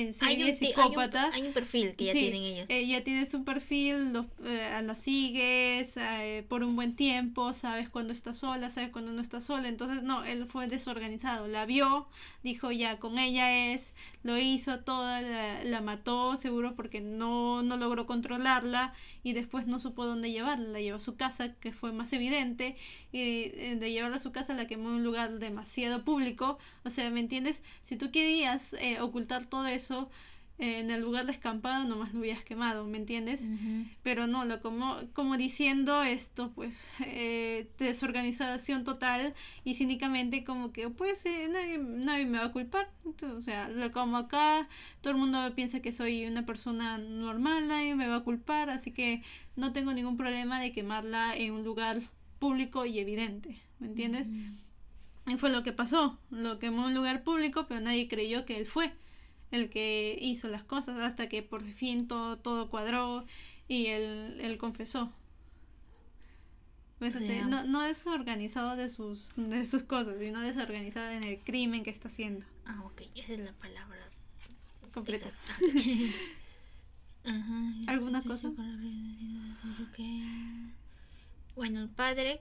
[0.00, 2.66] en serie hay un- psicópata, hay un perfil que ya Sí, tienen ellos?
[2.68, 7.88] eh, ya tienes un perfil, lo, eh, lo sigues eh, por un buen tiempo, sabes
[7.88, 9.68] cuándo está sola, sabes cuándo no está sola.
[9.68, 11.46] Entonces, no, él fue desorganizado.
[11.48, 12.08] La vio,
[12.42, 17.76] dijo ya, con ella es, lo hizo toda, la, la mató, seguro porque no, no
[17.76, 20.66] logró controlarla y después no supo dónde llevarla.
[20.68, 22.76] La llevó a su casa, que fue más evidente,
[23.12, 26.58] y eh, de llevarla a su casa la quemó en un lugar demasiado público.
[26.84, 27.60] O sea, ¿me entiendes?
[27.84, 30.10] Si tú querías eh, ocultar todo eso,
[30.58, 33.40] en el lugar descampado nomás lo hubieras quemado, ¿me entiendes?
[34.02, 39.34] Pero no, lo como, como diciendo esto, pues, eh, desorganización total
[39.64, 42.88] y cínicamente como que, pues, eh, nadie, nadie me va a culpar.
[43.04, 44.68] Entonces, o sea, lo como acá,
[45.00, 48.92] todo el mundo piensa que soy una persona normal, nadie me va a culpar, así
[48.92, 49.22] que
[49.56, 52.00] no tengo ningún problema de quemarla en un lugar
[52.38, 54.28] público y evidente, ¿me entiendes?
[55.26, 58.58] Y fue lo que pasó, lo quemó en un lugar público, pero nadie creyó que
[58.58, 58.92] él fue
[59.50, 63.24] el que hizo las cosas hasta que por fin todo, todo cuadró
[63.68, 65.12] y él, él confesó.
[66.98, 71.10] Por eso O te- sea- no, no desorganizado de sus, de sus cosas, sino desorganizado
[71.10, 72.44] en el crimen que está haciendo.
[72.66, 73.98] Ah, ok, esa es la palabra
[74.92, 75.28] Completa.
[77.24, 77.72] Ajá.
[77.88, 78.52] ¿Alguna cosa?
[81.56, 82.40] Bueno, el padre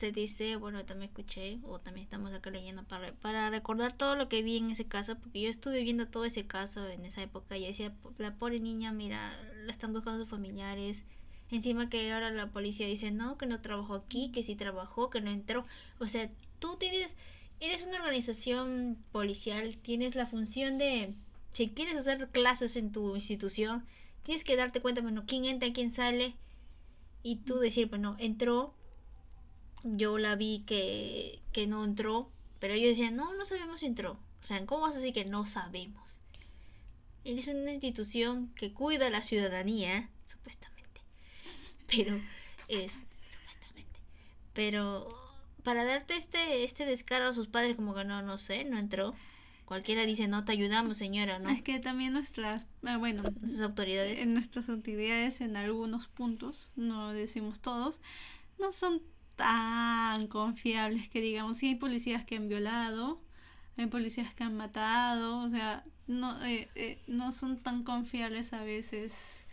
[0.00, 4.30] te dice, bueno, también escuché, o también estamos acá leyendo para, para recordar todo lo
[4.30, 7.58] que vi en ese caso, porque yo estuve viendo todo ese caso en esa época
[7.58, 9.30] y decía, la pobre niña, mira,
[9.66, 11.02] la están buscando sus familiares.
[11.50, 15.20] Encima que ahora la policía dice, no, que no trabajó aquí, que sí trabajó, que
[15.20, 15.66] no entró.
[15.98, 16.30] O sea,
[16.60, 17.14] tú tienes,
[17.60, 21.14] eres una organización policial, tienes la función de,
[21.52, 23.84] si quieres hacer clases en tu institución,
[24.22, 26.36] tienes que darte cuenta, bueno, quién entra, quién sale,
[27.22, 28.72] y tú decir, bueno, entró,
[29.82, 34.18] yo la vi que, que no entró, pero ellos decían, no, no sabemos si entró.
[34.42, 36.04] O sea, ¿cómo vas a decir que no sabemos?
[37.24, 41.00] Eres una institución que cuida a la ciudadanía, supuestamente.
[41.86, 42.20] Pero,
[42.68, 42.92] es,
[43.30, 44.00] supuestamente.
[44.54, 45.08] Pero,
[45.62, 49.14] para darte este, este descaro a sus padres, como que no, no sé, no entró.
[49.66, 51.50] cualquiera dice, no te ayudamos, señora, ¿no?
[51.50, 54.18] Es que también nuestras, ah, bueno, Nuestras autoridades.
[54.18, 58.00] en nuestras autoridades en algunos puntos, no decimos todos,
[58.58, 59.02] no son
[59.40, 63.22] tan confiables que digamos, sí hay policías que han violado,
[63.78, 68.62] hay policías que han matado, o sea, no, eh, eh, no son tan confiables a
[68.62, 69.46] veces,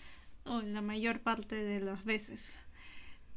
[0.46, 2.60] o en la mayor parte de las veces.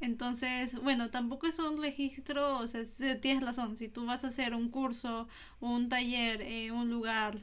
[0.01, 2.83] Entonces, bueno, tampoco es un registro, o sea,
[3.21, 5.29] tienes razón, si tú vas a hacer un curso,
[5.61, 7.39] un taller, en un lugar,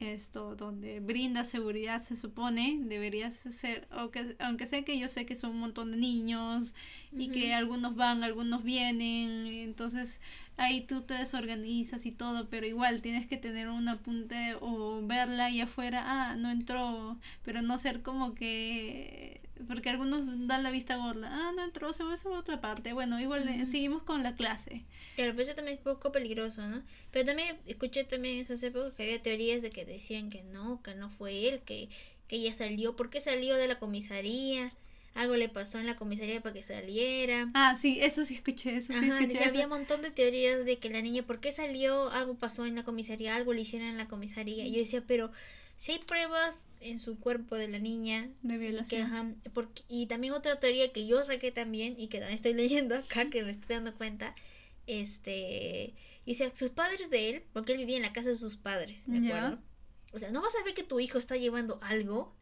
[0.00, 5.34] esto, donde brinda seguridad, se supone, deberías ser, aunque, aunque sea que yo sé que
[5.34, 6.74] son un montón de niños
[7.12, 10.20] y que algunos van, algunos vienen, entonces
[10.58, 15.46] ahí tú te desorganizas y todo, pero igual tienes que tener un apunte o verla
[15.46, 20.96] ahí afuera, ah, no entró, pero no ser como que, porque algunos dan la vista
[20.96, 24.34] gorda, ah, no entró, se va a otra parte, bueno, igual eh, seguimos con la
[24.34, 24.84] clase.
[25.16, 26.84] Claro, pero eso también es poco peligroso, ¿no?
[27.10, 30.80] Pero también escuché también en esas épocas que había teorías de que decían que no,
[30.84, 31.88] que no fue él, que,
[32.28, 34.72] que ella salió, ¿por qué salió de la comisaría?
[35.14, 37.48] Algo le pasó en la comisaría para que saliera.
[37.54, 39.44] Ah, sí, eso sí escuché, eso sí Ajá, escuché.
[39.44, 39.44] eso.
[39.44, 42.10] había un montón de teorías de que la niña, ¿por qué salió?
[42.10, 44.64] Algo pasó en la comisaría, algo le hicieron en la comisaría.
[44.66, 45.30] Y yo decía, pero
[45.76, 49.02] si hay pruebas en su cuerpo de la niña, de que, violación.
[49.02, 52.96] ajá, porque, y también otra teoría que yo saqué también y que también estoy leyendo
[52.96, 54.34] acá, que me estoy dando cuenta,
[54.86, 59.06] este, dice, sus padres de él, porque él vivía en la casa de sus padres,
[59.08, 59.36] ¿me Ya.
[59.36, 59.62] acuerdo?
[60.12, 62.34] O sea, ¿no vas a ver que tu hijo está llevando algo?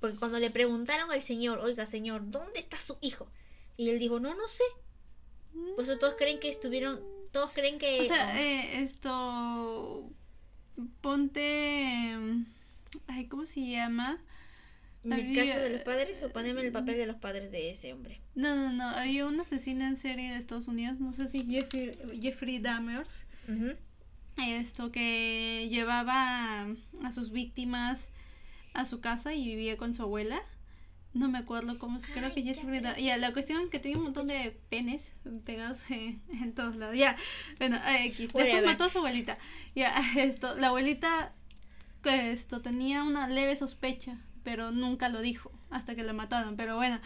[0.00, 3.28] Porque cuando le preguntaron al señor, oiga señor, ¿dónde está su hijo?
[3.76, 4.64] Y él dijo, no, no sé.
[5.76, 7.00] Pues todos creen que estuvieron,
[7.32, 8.00] todos creen que...
[8.00, 10.10] O sea, oh, eh, esto.
[11.00, 12.14] Ponte.
[13.06, 14.20] Ay, ¿cómo se llama?
[15.04, 17.50] En el había- caso de los padres o ponerme en el papel de los padres
[17.52, 18.20] de ese hombre.
[18.34, 18.88] No, no, no.
[18.88, 20.98] Había un asesino en serie de Estados Unidos.
[21.00, 23.26] No sé si Jeffrey, Jeffrey Dahmers.
[23.48, 23.72] Ujú.
[24.36, 26.66] Esto que llevaba
[27.02, 27.98] a sus víctimas
[28.72, 30.40] a su casa y vivía con su abuela.
[31.12, 33.68] No me acuerdo cómo se creo que ya, Jeffrey pero- Da- Ya, la cuestión es
[33.70, 35.12] que tenía un montón de penes
[35.44, 36.96] pegados eh, en todos lados.
[36.96, 37.16] Ya,
[37.58, 38.18] bueno, eh, X.
[38.18, 38.64] Después Whatever.
[38.66, 39.38] mató a su abuelita.
[39.76, 41.32] Ya, esto, la abuelita
[42.04, 46.56] esto tenía una leve sospecha, pero nunca lo dijo hasta que la mataron.
[46.56, 47.00] Pero bueno,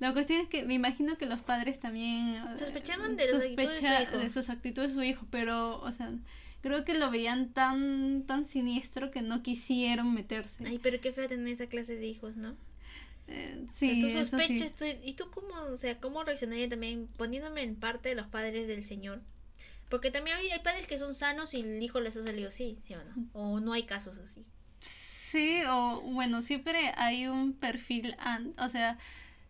[0.00, 4.02] la cuestión es que me imagino que los padres también eh, Sospechaban de de sospecha
[4.02, 4.18] hijo.
[4.18, 6.12] de sus actitudes de su hijo, pero, o sea,
[6.62, 10.66] creo que lo veían tan, tan siniestro que no quisieron meterse.
[10.66, 12.54] Ay, pero qué feo tener esa clase de hijos, ¿no?
[13.28, 14.12] Eh, O sea, sí, tú sí.
[14.14, 18.26] sospechas, tú- y tú cómo, o sea, cómo reaccionaría también poniéndome en parte de los
[18.26, 19.20] padres del Señor.
[19.88, 22.78] Porque también hay, hay padres que son sanos y el hijo les ha salido así,
[22.86, 23.28] ¿sí o no?
[23.32, 24.44] O no hay casos así.
[25.30, 28.98] Sí, o bueno, siempre hay un perfil, an- o sea,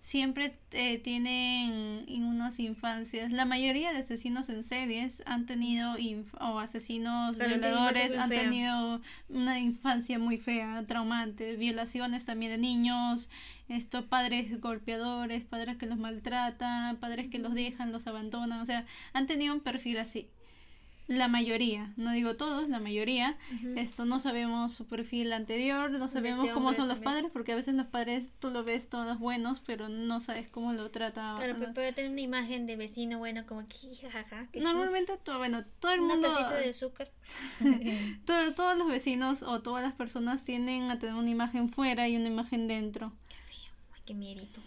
[0.03, 5.97] siempre eh, tienen en unas infancias, la mayoría de asesinos en series han tenido,
[6.41, 8.43] o asesinos violadores, han fea.
[8.45, 13.31] tenido una infancia muy fea, traumante, violaciones también de niños,
[13.69, 18.85] esto, padres golpeadores, padres que los maltratan, padres que los dejan, los abandonan, o sea,
[19.13, 20.29] han tenido un perfil así.
[21.11, 23.37] La mayoría, no digo todos, la mayoría.
[23.57, 23.77] Ujú.
[23.77, 27.15] Esto no sabemos su perfil anterior, no sabemos este cómo son los también.
[27.15, 30.73] padres, porque a veces los padres tú lo ves todos buenos, pero no sabes cómo
[30.73, 31.35] lo trata.
[31.39, 34.47] Claro, pero puede tener una imagen de vecino bueno como que jajaja.
[34.53, 34.65] que sí.
[34.65, 37.11] Normalmente, todo, bueno, todo el Una mundo, de azúcar.
[38.25, 42.17] todo- todos los vecinos o todas las personas tienden a tener una imagen fuera y
[42.17, 43.13] una imagen dentro.
[43.29, 43.73] Qué feo,
[44.07, 44.61] qué miedito.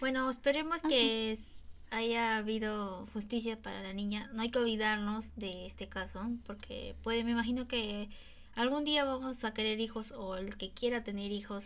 [0.00, 1.54] Bueno, esperemos que es-
[1.94, 4.28] haya habido justicia para la niña.
[4.34, 8.08] No hay que olvidarnos de este caso, porque puede, me imagino que
[8.54, 11.64] algún día vamos a querer hijos o el que quiera tener hijos,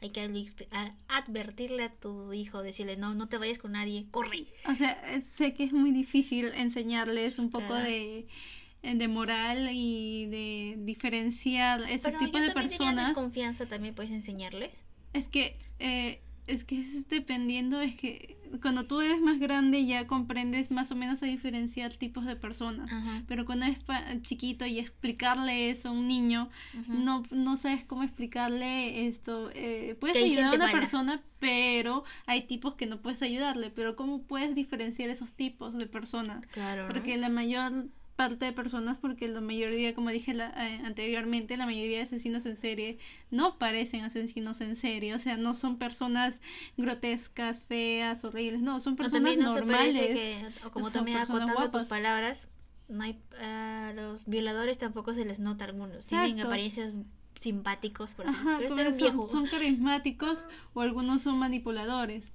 [0.00, 0.20] hay que
[1.08, 4.46] advertirle a tu hijo, decirle, no, no te vayas con nadie, corre.
[4.68, 7.84] O sea, eh, sé que es muy difícil enseñarles un poco Claro.
[7.84, 8.26] de,
[8.82, 13.08] eh, de moral y de diferenciar ese Pero tipo yo de también diría personas.
[13.08, 14.74] desconfianza también puedes enseñarles.
[15.12, 20.06] Es que, eh, es que es dependiendo, es que cuando tú eres más grande ya
[20.06, 22.92] comprendes más o menos a diferenciar tipos de personas.
[22.92, 23.22] Ajá.
[23.26, 23.78] Pero cuando eres
[24.22, 26.48] chiquito y explicarle eso a un niño,
[26.88, 29.50] no, no sabes cómo explicarle esto.
[29.54, 30.72] Eh, puedes Que ayudar a una mala.
[30.78, 33.70] persona, pero hay tipos que no puedes ayudarle.
[33.70, 36.46] Pero ¿cómo puedes diferenciar esos tipos de personas?
[36.48, 36.86] Claro.
[36.88, 37.86] Porque la mayor
[38.16, 42.46] parte de personas, porque la mayoría, como dije la- eh, anteriormente, la mayoría de asesinos
[42.46, 42.98] en serie
[43.30, 46.36] no parecen asesinos en serie, o sea, no son personas
[46.76, 49.94] grotescas, feas, horribles, no, son personas no normales.
[49.96, 51.82] que, o como también acotando guapas.
[51.82, 52.48] tus palabras,
[52.88, 56.06] no hay, a los violadores tampoco se les nota algunos.
[56.06, 56.48] Tienen Exacto.
[56.48, 56.92] apariencias
[57.40, 62.30] simpáticos, por así Ajá, son, son carismáticos o algunos son manipuladores.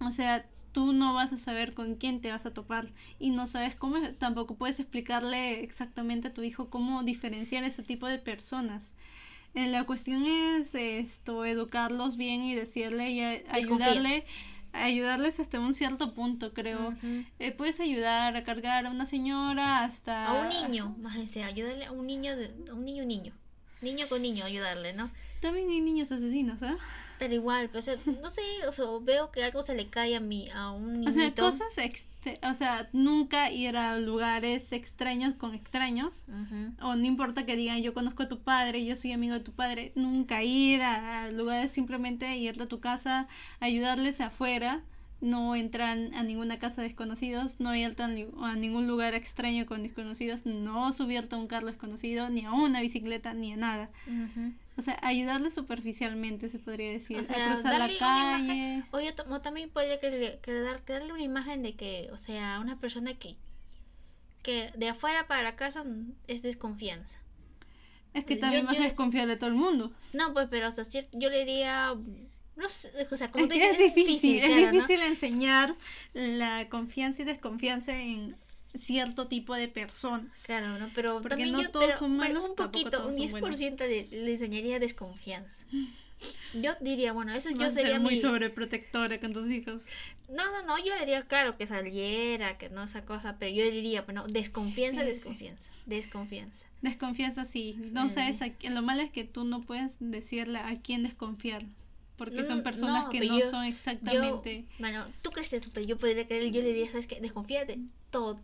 [0.00, 3.46] O sea, tú no vas a saber con quién te vas a topar y no
[3.46, 8.82] sabes cómo, tampoco puedes explicarle exactamente a tu hijo cómo diferenciar ese tipo de personas.
[9.54, 14.24] Eh, la cuestión es esto, educarlos bien y decirle y a- ayudarle,
[14.72, 16.94] ayudarles hasta un cierto punto, creo.
[17.38, 20.28] Eh, puedes ayudar a cargar a una señora hasta...
[20.28, 23.32] A un niño, más ayudarle a un niño, de, a un niño, niño.
[23.82, 25.10] Niño con niño, ayudarle, ¿no?
[25.42, 26.76] También hay niños asesinos, ¿ah?
[27.18, 30.16] Pero igual, pues, o sea, no sé, o sea, veo que algo se le cae
[30.16, 31.42] a mi, a un O sea, niñito.
[31.42, 36.24] cosas, exte- o sea, nunca ir a lugares extraños con extraños.
[36.80, 39.52] O no importa que digan yo conozco a tu padre, yo soy amigo de tu
[39.52, 43.28] padre, nunca ir a, lugares, simplemente irte a tu casa,
[43.60, 44.80] ayudarles afuera,
[45.20, 49.66] no entrar a ninguna casa de desconocidos, no irte a, ni- a ningún lugar extraño
[49.66, 53.90] con desconocidos, no subirte a un carro desconocido, ni a una bicicleta, ni a nada.
[54.08, 54.52] Ujú.
[54.78, 58.44] O sea, ayudarles superficialmente, se podría decir, O sea, a cruzar la una calle.
[58.44, 58.84] imagen.
[58.90, 62.80] O yo o también podría crearle, crear- crearle una imagen de que, o sea, una
[62.80, 63.36] persona que,
[64.42, 65.84] que de afuera para la casa
[66.26, 67.18] es desconfianza.
[68.14, 69.92] Es que yo- también vas yo- a desconfiar de todo el mundo.
[70.12, 71.94] No, pues, pero hasta cierto, yo le diría,
[72.56, 75.74] no sé, o sea, como Es que dices, es difícil, es difícil enseñar
[76.14, 78.36] la confianza y desconfianza en
[78.78, 80.42] cierto tipo de personas.
[80.44, 80.90] Claro, ¿no?
[80.94, 83.58] Pero Porque también no yo, todos pero, son malos, un poquito, un son buenos.
[83.60, 85.62] 10% le, le enseñaría desconfianza.
[86.54, 88.20] Yo diría, bueno, eso yo Vas a ser sería muy mi...
[88.20, 89.84] sobreprotectora con tus hijos.
[90.28, 94.02] No, no, no, yo diría, claro, que saliera, que no esa cosa, pero yo diría,
[94.02, 96.64] bueno, desconfianza, desconfianza, desconfianza.
[96.80, 97.76] Desconfianza sí.
[97.92, 98.10] No Mm.
[98.10, 101.64] sabes, a lo malo es que tú no puedes decirle a quién desconfiar.
[102.16, 104.64] Porque No, son personas no, que no yo- son Yo, exactamente...
[104.78, 107.18] bueno, tú crees eso, pero yo podría creer, yo le diría, ¿sabes qué?
[107.20, 108.38] Desconfía de todos.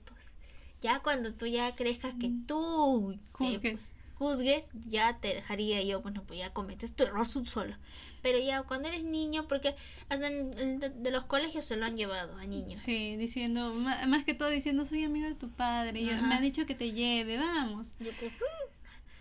[0.83, 2.47] Ya cuando tú ya crezcas que Mm.
[2.47, 3.79] tú Juzgues.
[4.15, 7.77] juzgues, ya te dejaría yo, bueno, pues ya cometes tu error solo.
[8.23, 9.75] Pero ya cuando eres niño, porque
[10.09, 12.81] hasta en- de, de los colegios se lo han llevado a niños.
[12.81, 16.01] Sí, diciendo, más que todo diciendo, soy amigo de tu padre.
[16.01, 17.89] y yo- me ha dicho que te lleve, vamos.
[18.01, 18.33] Yo como,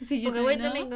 [0.08, 0.94] Sí, yo porque voy también,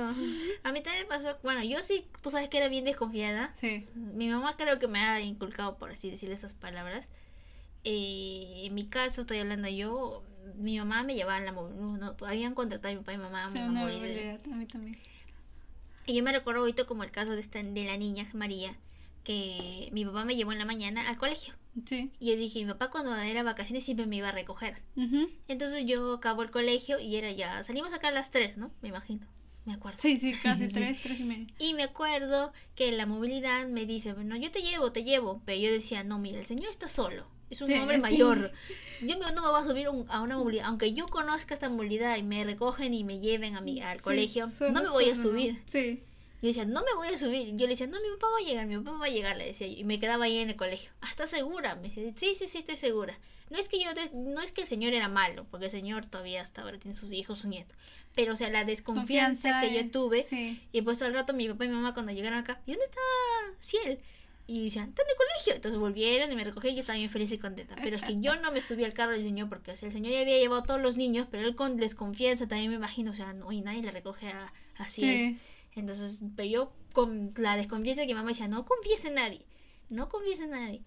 [0.64, 3.55] A mí también pasó, bueno, yo sí, tú sabes que era bien desconfiada.
[3.59, 3.88] Sí.
[3.95, 7.07] Mi mamá creo que me ha inculcado, por así decirle esas palabras.
[7.84, 10.24] Eh, en mi caso, estoy hablando yo,
[10.56, 11.82] mi mamá me llevaba en la movilidad.
[12.20, 14.39] No, habían contratado a mi papá y mi mamá Sí, una movilidad.
[14.46, 14.98] a mí también.
[16.06, 18.76] Y yo me recuerdo ahorita como el caso de, esta, de la niña María,
[19.24, 21.54] que mi papá me llevó en la mañana al colegio.
[21.86, 22.12] Sí.
[22.20, 24.82] Y yo dije, mi papá cuando era vacaciones siempre me iba a recoger.
[24.96, 25.30] Ujú.
[25.48, 28.72] Entonces yo acabo el colegio y era ya, salimos acá a las 3, ¿no?
[28.82, 29.26] Me imagino,
[29.66, 30.00] me acuerdo.
[30.02, 30.74] Sí, sí, casi Sí.
[30.74, 31.48] tres, tres y media.
[31.60, 35.42] Y me acuerdo que la movilidad me dice, bueno, yo te llevo, te llevo.
[35.46, 37.28] Pero yo decía, no, mira, el señor está solo.
[37.52, 38.02] Es un Sí, hombre sí.
[38.02, 38.52] mayor.
[39.02, 40.66] Yo me- no me voy a subir un- a una movilidad.
[40.68, 44.04] Aunque yo conozca esta movilidad y me recogen y me lleven a mi, al Sí,
[44.04, 45.62] colegio, no me voy a subir.
[45.66, 46.02] Sí.
[46.41, 47.49] Yo decía, no me voy a subir.
[47.56, 49.45] Yo le decía, no, mi papá va a llegar, mi papá va a llegar, le
[49.45, 49.74] decía yo.
[49.78, 50.89] Y me quedaba ahí en el colegio.
[51.02, 51.76] ¿Ah, ¿Estás segura?
[51.76, 53.20] Me decía, sí, sí, sí, estoy segura.
[53.52, 56.41] No es que yo, no es que el señor era malo, porque el señor todavía
[56.41, 57.76] hasta ahora tiene sus hijos, su nieto.
[58.16, 60.26] Pero, o sea, la desconfianza que yo tuve.
[60.30, 60.60] Sí.
[60.72, 63.02] Y pues al rato mi papá y mi mamá cuando llegaron acá, ¿y dónde está
[63.60, 63.99] Ciel?
[64.48, 65.54] Y decían, está en el colegio.
[65.56, 67.76] Entonces volvieron y me recogieron y yo estaba bien feliz y contenta.
[67.82, 69.94] Pero es que yo no me subí al carro del señor porque o sea, el
[69.94, 73.12] señor ya había llevado a todos los niños, pero él con desconfianza también me imagino,
[73.12, 75.38] o sea, no, y nadie le recoge a, a Ciel.
[75.38, 75.80] Sí.
[75.80, 79.46] Entonces, pero yo con la desconfianza que mi mamá decía, no confíes en nadie,
[79.89, 80.82] no confíes en nadie.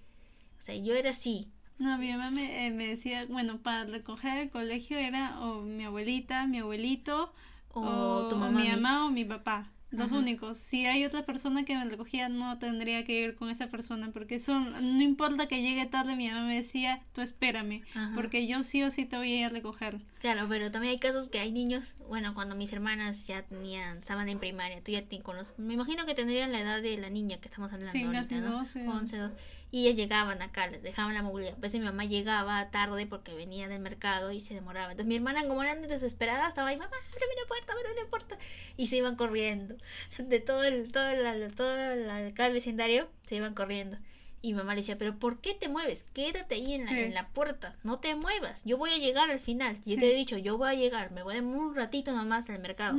[0.61, 1.49] O sea, yo era así.
[1.79, 5.85] No, mi mamá me, eh, me decía, bueno, para recoger el colegio era o mi
[5.85, 7.33] abuelita, mi abuelito,
[7.71, 8.61] O, tu mamá.
[8.61, 9.71] mi mamá o mi papá.
[9.97, 10.19] Los Ajá.
[10.21, 10.59] únicos.
[10.59, 14.11] Si hay otra persona que me recogía, no tendría que ir con esa persona.
[14.13, 17.83] Porque son, no importa que llegue tarde, mi mamá me decía, tú espérame.
[17.95, 18.13] Ajá.
[18.15, 20.01] Porque yo sí o sí te voy a ir a recoger.
[20.21, 24.29] Claro, pero también hay casos que hay niños, bueno, cuando mis hermanas ya tenían, estaban
[24.31, 27.37] en primaria, tú ya te conoces, me imagino que tendrían la edad de la niña
[27.39, 28.59] que estamos hablando Sí, ahorita, ¿no?
[28.61, 28.89] 12.
[28.89, 29.35] 11, 12,
[29.75, 31.55] y ellas llegaban acá, les dejaban la movilidad.
[31.57, 34.93] A veces mi mamá llegaba tarde porque venía del mercado y se demoraba.
[34.93, 38.39] Entonces mi hermana, como eran desesperada, estaba ahí, mamá, ábreme la puerta, ábreme la puerta.
[38.77, 39.75] Y se iban corriendo.
[40.19, 43.97] De todo el, todo el, todo el, acá el vecindario, se iban corriendo.
[44.43, 46.05] Y mi mamá le decía, pero ¿por qué te mueves?
[46.13, 46.99] Quédate ahí en la, Sí.
[47.01, 48.63] en la puerta, no te muevas.
[48.65, 49.75] Yo voy a llegar al final.
[49.87, 49.97] Yo Sí.
[49.97, 52.99] te he dicho, yo voy a llegar, me voy a un ratito nomás al mercado.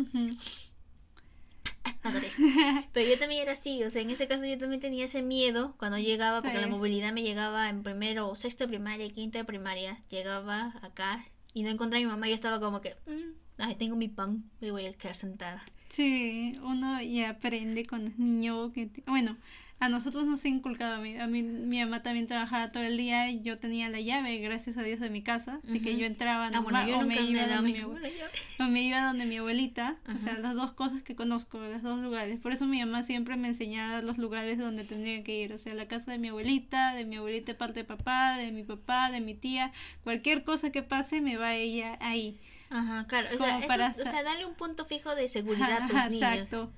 [2.03, 2.29] Adoré.
[2.93, 5.75] Pero yo también era así, o sea, en ese caso yo también tenía ese miedo
[5.77, 6.61] cuando llegaba, porque Sí.
[6.61, 11.25] la movilidad me llegaba en primero, o sexto de primaria, quinto de primaria, llegaba acá
[11.53, 14.43] y no encontré a mi mamá, yo estaba como que, "Mm, ay, tengo mi pan,
[14.61, 15.63] me voy a quedar sentada.
[15.89, 18.89] Sí, uno ya aprende cuando es niño que...
[19.07, 19.37] Bueno,
[19.77, 22.95] a nosotros nos ha inculcado a mí, a mí mi mamá también trabajaba todo el
[22.97, 26.05] día y yo tenía la llave, gracias a Dios, de mi casa, así que yo
[26.05, 27.81] entraba Ah, bueno, normal, yo o me iba donde mi
[28.59, 30.41] o me iba donde mi abuelita, o sea, Ajá.
[30.41, 32.39] las dos cosas que conozco, los dos lugares.
[32.39, 35.73] Por eso mi mamá siempre me enseñaba los lugares donde tendría que ir, o sea,
[35.73, 39.11] la casa de mi abuelita, de mi abuelita de parte de papá, de mi papá,
[39.11, 39.73] de mi tía,
[40.05, 42.37] cualquier cosa que pase me va ella ahí.
[42.69, 43.27] Ajá, claro.
[43.33, 46.09] O sea, eso- para o sea, darle un punto fijo de seguridad a tus Ajá,
[46.09, 46.23] niños.
[46.23, 46.71] Exacto.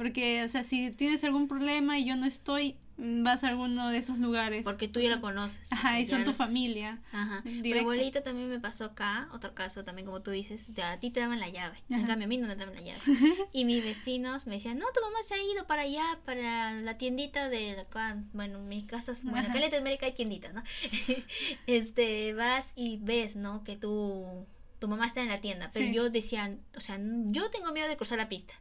[0.00, 3.90] Porque, o sea, si tienes algún problema y yo no estoy, mm, vas a alguno
[3.90, 4.64] de esos lugares.
[4.64, 5.70] Porque tú ya lo conoces.
[5.70, 7.00] o Ajá, sea, y son tu lo- familia.
[7.12, 7.42] Ajá.
[7.44, 11.20] Mi abuelito también me pasó acá, otro caso también como tú dices, a ti te
[11.20, 12.06] daban la llave, en Ajá.
[12.06, 12.98] cambio a mí no me daban la llave.
[13.52, 16.96] y mis vecinos me decían, no, tu mamá se ha ido para allá, para la
[16.96, 19.60] tiendita de acá, bueno, mis casas, bueno, acá en.
[19.64, 20.62] Latinoamérica hay tienditas, ¿no?
[21.66, 23.64] este, vas y ves, ¿no?
[23.64, 24.46] Que tu,
[24.78, 25.92] tu mamá está en la tienda, pero Sí.
[25.94, 28.54] yo decía, o sea, yo tengo miedo de cruzar la pista.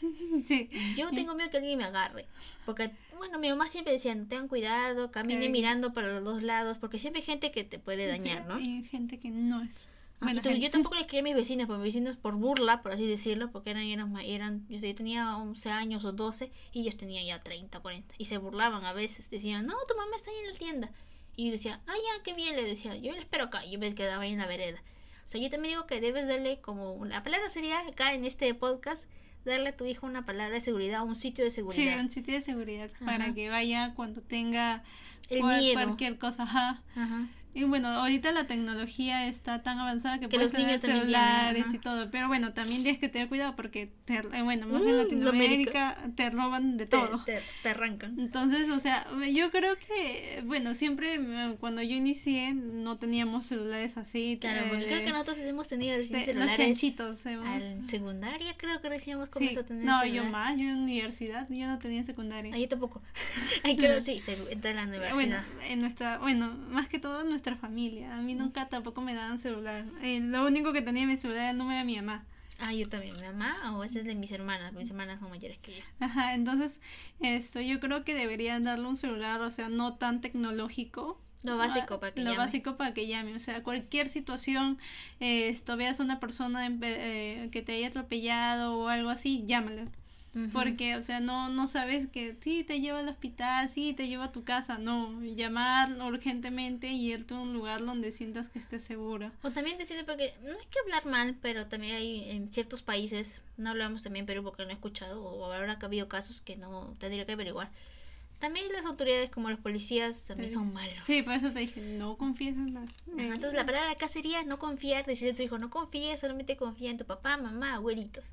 [0.46, 0.68] sí.
[0.96, 2.26] Yo tengo miedo que alguien me agarre.
[2.66, 5.48] Porque, bueno, mi mamá siempre decía, tengan cuidado, camine Sí.
[5.50, 8.60] mirando para los dos lados, porque siempre hay gente que te puede dañar, Sí, ¿no?
[8.60, 9.84] Y gente que no es.
[10.20, 12.90] Ah, Entonces yo tampoco les quería a mis vecinos, porque mis vecinos por burla, por
[12.90, 16.80] así decirlo, porque eran, eran, eran yo, sé, yo tenía 11 años o 12 y
[16.80, 18.14] ellos tenían ya 30, 40.
[18.18, 20.90] Y se burlaban a veces, decían, no, tu mamá está ahí en la tienda.
[21.36, 23.64] Y yo decía, ah, ya, qué bien, le decía, yo le espero acá.
[23.64, 24.82] Y yo me quedaba ahí en la vereda.
[25.24, 28.52] O sea, yo también digo que debes darle como, la palabra sería acá en este
[28.54, 29.04] podcast,
[29.44, 32.00] darle a tu hijo una palabra de seguridad, un sitio de Sí, seguridad.
[32.00, 33.34] un sitio de seguridad para Ajá.
[33.34, 34.82] que vaya cuando tenga
[35.30, 35.74] El cual- miedo.
[35.74, 36.42] cualquier cosa.
[36.44, 36.82] Ajá.
[36.96, 37.26] Ajá.
[37.54, 42.08] Y bueno, ahorita la tecnología está tan avanzada que, Que puedes tener celulares y todo.
[42.10, 45.96] Pero bueno, también tienes que tener cuidado porque, te, eh, bueno, más Mm, en Latinoamérica.
[45.96, 47.24] Latinoamérica te roban de Te, todo.
[47.24, 48.18] te, te arrancan.
[48.20, 53.96] Entonces, o sea, yo creo que, bueno, siempre eh, cuando yo inicié no teníamos celulares
[53.96, 54.38] así.
[54.40, 56.58] Claro, porque creo que nosotros hemos tenido recién celulares.
[56.58, 57.26] los chanchitos.
[57.26, 59.32] hemos- Al secundaria creo que recién hemos sí.
[59.32, 60.24] comenzado a tener No, celular.
[60.24, 62.52] yo más, yo en universidad, yo no tenía secundaria.
[62.54, 63.02] Ah, yo tampoco.
[63.64, 65.44] Ay, creo sí, se entra en la Bueno, universidad.
[65.68, 68.16] en nuestra, bueno, más que todo en nuestra familia.
[68.16, 69.84] A mí nunca tampoco me daban celular.
[70.02, 72.24] Eh, lo único que tenía en mi celular era el número de mi mamá.
[72.60, 73.14] Ah, yo también.
[73.16, 74.72] Mi mamá o ese es de mis hermanas.
[74.72, 75.82] Mis hermanas son mayores que yo.
[76.00, 76.80] Ajá, entonces,
[77.20, 81.20] esto, yo creo que deberían darle un celular, o sea, no tan tecnológico.
[81.44, 82.44] Lo básico para que Lo llame.
[82.44, 84.78] básico para que llame, o sea, cualquier situación,
[85.20, 89.44] eh, esto, veas a una persona eh, que te haya atropellado o algo así,
[90.52, 94.26] Porque, o sea, no, no sabes que sí te lleva al hospital, sí te lleva
[94.26, 95.20] a tu casa, no.
[95.22, 99.32] Llamar urgentemente y irte a un lugar donde sientas que estés segura.
[99.42, 103.42] O también decirle porque no hay que hablar mal, pero también hay en ciertos países,
[103.56, 106.40] no hablamos también en Perú porque no he escuchado, o ahora que ha habido casos
[106.40, 107.70] que no tendría que averiguar.
[108.38, 110.94] También las autoridades como los policías también son malos.
[111.04, 114.58] Sí, por eso te dije, no confíes en eh, Entonces la palabra acá sería no
[114.60, 118.24] confiar, decirle a tu hijo no confíes, solamente confía en tu papá, mamá, abuelitos.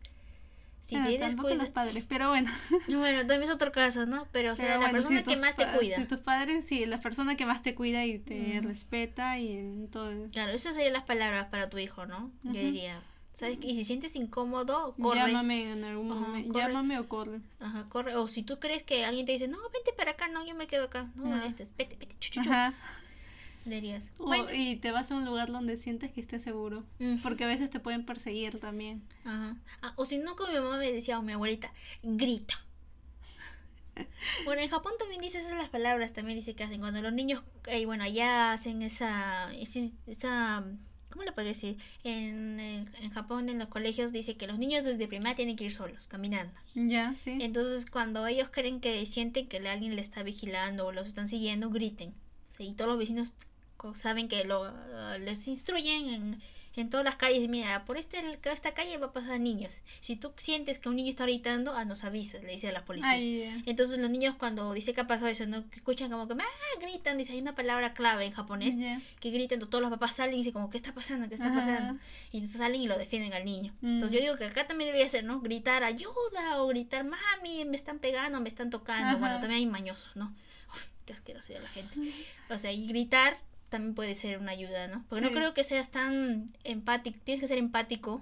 [0.85, 2.51] Si ah, tienes los padres, pero bueno.
[2.87, 4.27] Bueno, también es otro caso, ¿no?
[4.31, 5.97] Pero o sea, Pero la bueno, persona si que más te cuida.
[5.97, 9.87] Si tus padres, sí, la persona que más te cuida y te respeta y en
[9.89, 10.27] todo.
[10.31, 12.31] Claro, esas serían las palabras para tu hijo, ¿no?
[12.43, 12.59] Yo Ujú.
[12.59, 13.01] diría,
[13.33, 13.57] ¿sabes?
[13.63, 15.17] Y si sientes incómodo, corre.
[15.17, 16.53] Llámame en algún Ajá, momento.
[16.53, 16.67] corre.
[16.67, 17.39] Llámame o corre.
[17.59, 18.15] Ajá, corre.
[18.15, 20.67] O si tú crees que alguien te dice, no, vente para acá, no, yo me
[20.67, 21.09] quedo acá.
[21.15, 22.49] No molestes, vete, vete, chu, chu, chu",
[23.65, 23.75] Ajá.
[23.75, 24.11] dirías.
[24.17, 26.83] O- Bueno, y te vas a un lugar donde sientes que estés seguro.
[26.99, 29.01] mm, Porque a veces te pueden perseguir también.
[29.23, 29.57] Ajá.
[29.81, 31.71] Ah, o si no, como mi mamá me decía, o mi abuelita,
[32.03, 32.55] grita.
[34.43, 37.43] Bueno, en Japón también dice esas las palabras, también dice que hacen cuando los niños,
[37.67, 40.63] eh, bueno, allá hacen esa, esa,
[41.09, 41.77] ¿cómo le podría decir?
[42.03, 45.71] En, en, Japón, en los colegios, dice que los niños desde primaria tienen que ir
[45.71, 46.53] solos, caminando.
[46.75, 47.37] Ya, sí.
[47.39, 51.69] Entonces, cuando ellos creen que sienten que alguien le está vigilando o los están siguiendo,
[51.69, 52.13] griten.
[52.59, 53.33] Y todos los vecinos
[53.93, 56.41] saben que lo, ah, les instruyen en,
[56.77, 57.47] en todas las calles.
[57.47, 58.21] Mira, por este,
[58.51, 59.71] esta calle va a pasar niños.
[60.01, 62.83] Si tú sientes que un niño está gritando, ah, nos avisas, le dice a la
[62.83, 63.11] policía.
[63.11, 63.63] Ay.
[63.65, 65.63] Entonces los niños cuando dice que ha pasado eso, ¿no?
[65.73, 68.75] Escuchan como que ah, gritan, dice, hay una palabra clave en japonés
[69.21, 71.29] que gritan, todos los papás salen y dicen como, ¿qué está pasando?
[71.29, 71.55] ¿Qué está Ajá.
[71.61, 71.99] pasando?
[72.33, 73.73] Y entonces salen y lo defienden al niño.
[73.81, 74.13] Entonces Mm.
[74.13, 75.39] yo digo que acá también debería ser, ¿no?
[75.39, 79.17] Gritar ayuda o gritar, mami, me están pegando, me están tocando.
[79.19, 80.25] Bueno, también hay mañosos, ¿no?
[80.69, 81.95] Uf, qué asqueroso ya la gente.
[82.49, 83.37] O sea, y gritar
[83.69, 85.03] también puede ser una ayuda, ¿no?
[85.09, 85.31] Porque Sí.
[85.31, 88.21] no creo que seas tan empático, tienes que ser empático.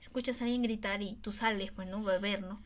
[0.00, 2.06] Escuchas a alguien gritar y tú sales, pues, ¿no?
[2.08, 2.60] A ver, ¿no?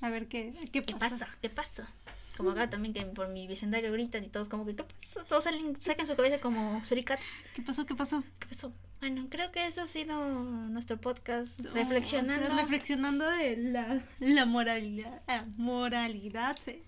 [0.00, 1.18] A ver qué, qué ¿Qué pasa.
[1.18, 1.28] pasa?
[1.40, 1.88] ¿Qué pasa?
[2.36, 5.22] Como acá también que por mi vecindario gritan y todos como que ¿qué pasa?
[5.28, 7.24] todos salen, sacan su cabeza como suricatas.
[7.54, 7.86] ¿Qué pasó?
[7.86, 8.24] ¿Qué pasó?
[8.40, 8.72] ¿Qué pasó?
[8.98, 11.60] Bueno, creo que eso ha sido nuestro podcast.
[11.60, 12.56] O- o sea, reflexionando.
[12.56, 16.82] reflexionando de la, la moralidad, la moralidad sí,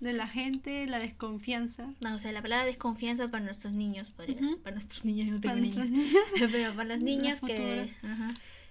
[0.00, 1.88] de la gente, la desconfianza.
[2.00, 4.48] No, o sea, la palabra desconfianza para nuestros niños, podría Ujú.
[4.48, 4.58] ser.
[4.58, 5.90] Para nuestros niños, yo no tengo Para niños.
[5.90, 6.14] niños.
[6.52, 8.28] Pero para los niños que, ajá,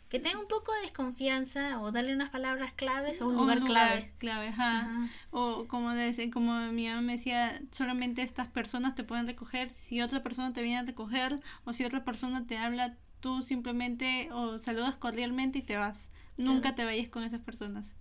[0.10, 3.60] Que tenga un poco de desconfianza o darle unas palabras claves o un O lugar,
[3.66, 4.12] clave.
[4.20, 4.80] clave, ajá.
[4.82, 5.08] Ajá.
[5.32, 9.72] O como, dice, como mi mamá me decía, solamente estas personas te pueden recoger.
[9.82, 14.30] Si otra persona te viene a recoger o si otra persona te habla, tú simplemente
[14.32, 15.98] o saludas cordialmente y te vas.
[16.38, 17.94] Nunca te vayas con esas personas.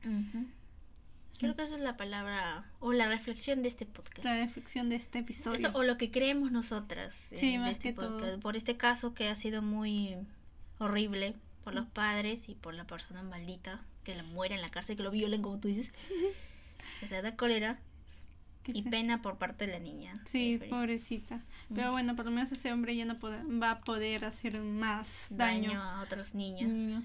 [1.39, 4.25] Creo que esa es la palabra o la reflexión de este podcast.
[4.25, 5.59] La reflexión de este episodio.
[5.69, 8.19] Eso, o lo que creemos nosotras eh, Sí, de más este que todo.
[8.19, 8.41] podcast.
[8.43, 10.17] Por este caso que ha sido muy
[10.79, 11.35] horrible
[11.65, 15.03] por los padres y por la persona maldita que la muere en la cárcel, que
[15.03, 15.93] lo violen como tú dices.
[17.05, 17.79] O sea, da cólera
[18.69, 20.15] y pena por parte de la niña.
[20.25, 21.41] Sí, pobrecita.
[21.75, 21.93] Pero Mm.
[21.93, 25.83] bueno, por lo menos ese hombre ya no va a poder hacer más daño, daño.
[25.83, 27.05] a otros niños.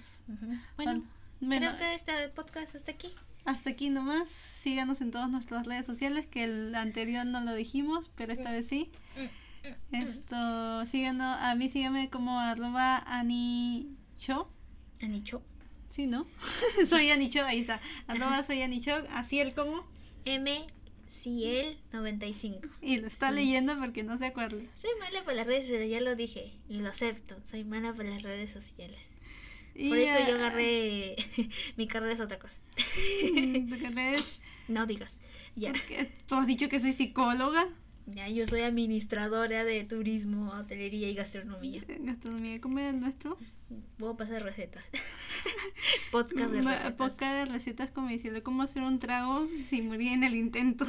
[0.78, 1.04] Bueno,
[1.42, 3.10] Bueno, creo que este podcast hasta aquí.
[3.46, 4.28] Hasta aquí nomás.
[4.64, 8.68] Síganos en todas nuestras redes sociales, que el anterior no lo dijimos, pero esta vez
[8.68, 8.92] sí.
[9.92, 14.50] Esto, síganos, a mí síganme como arroba anicho.
[15.02, 15.42] Anicho.
[15.96, 16.26] Sí, ¿no?
[16.88, 17.82] soy Anicho, ahí está.
[18.08, 19.86] Arroba soy Anicho, así el como.
[20.26, 20.66] M.
[21.08, 22.68] Ciel 95.
[22.82, 23.36] Y lo está Sí.
[23.36, 24.62] leyendo porque no se acuerda.
[24.80, 27.36] Soy mala para las redes sociales, ya lo dije y lo acepto.
[27.52, 29.00] Soy mala para las redes sociales.
[29.76, 31.16] Y, Por eso yo agarré.
[31.78, 32.58] Mi carrera es otra cosa.
[32.76, 34.24] ¿tú qué lees?
[34.68, 35.14] No digas.
[35.56, 35.74] Ya.
[36.28, 37.68] Tú has dicho que soy psicóloga.
[38.08, 41.84] Ya, yo soy administradora de turismo, hotelería y gastronomía.
[41.88, 43.38] Gastronomía y comida el nuestro.
[43.98, 44.84] Puedo pasar recetas.
[46.12, 46.94] Podcast de recetas.
[46.94, 50.86] Podcast de recetas como diciendo cómo hacer un trago si morí en el intento.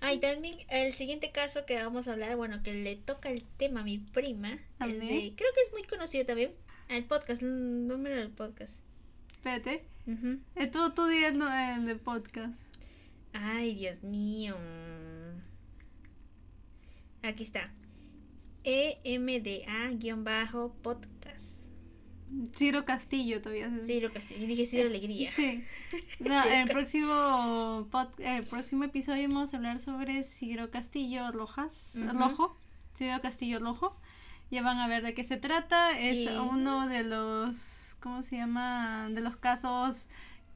[0.00, 3.44] Ah, y también el siguiente caso que vamos a hablar, bueno, que le toca el
[3.56, 6.52] tema a mi prima, A es de, creo que es muy conocido también.
[6.88, 8.78] El podcast, el número del podcast.
[9.32, 9.84] Espérate.
[10.06, 10.38] Ujú.
[10.54, 12.54] Es todo tu día no, el de podcast.
[13.32, 14.54] Ay, Dios mío.
[17.22, 17.70] Aquí está.
[18.64, 21.54] EMDA-podcast.
[22.56, 23.70] Ciro Castillo todavía.
[23.84, 24.40] Ciro Castillo.
[24.40, 25.30] Yo dije Ciro Alegría.
[25.32, 25.62] Sí.
[26.20, 31.70] No, Ciro el próximo pod- el próximo episodio vamos a hablar sobre Ciro Castillo Rojas.
[31.94, 32.56] Rojo,
[32.98, 33.96] Ciro Castillo Rojo.
[34.50, 35.98] Ya van a ver de qué se trata.
[35.98, 37.56] Es Y- uno de los,
[38.00, 39.08] ¿cómo se llama?
[39.10, 40.08] De los casos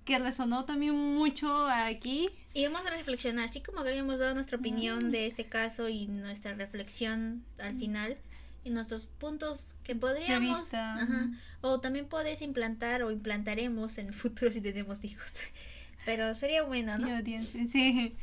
[0.05, 2.31] que resonó también mucho aquí.
[2.55, 6.07] Y vamos a reflexionar, así como que habíamos dado nuestra opinión de este caso y
[6.07, 8.17] nuestra reflexión al final
[8.65, 10.95] y nuestros puntos que podríamos vista.
[10.95, 11.29] ajá,
[11.61, 15.31] o también podés implantar o implantaremos en el futuro si tenemos hijos.
[16.07, 17.15] Pero sería bueno, ¿no?
[17.17, 18.17] audiencia, sí.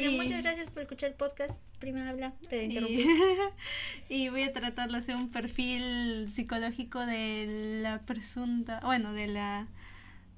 [0.00, 1.52] Bueno, y- muchas gracias por escuchar el podcast.
[1.78, 3.06] Prima habla, te interrumpí.
[4.08, 9.66] y voy a tratar de hacer un perfil psicológico de la presunta, bueno, de la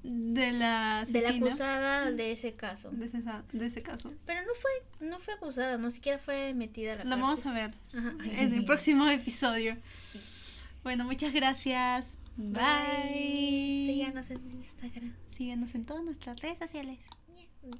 [0.03, 2.91] de la De la acusada de ese caso.
[2.91, 4.13] de ese, de ese caso.
[4.25, 7.21] Pero no fue, no fue acusada, no siquiera fue metida a la Lo cárcel.
[7.21, 8.13] vamos a ver Ajá.
[8.41, 9.75] en el próximo episodio.
[10.11, 10.19] Sí.
[10.83, 12.05] Bueno, muchas gracias.
[12.37, 13.87] Bye.
[13.87, 15.13] Síganos en Instagram.
[15.35, 16.99] Síguenos en todas nuestras redes sociales.
[17.63, 17.77] Yeah.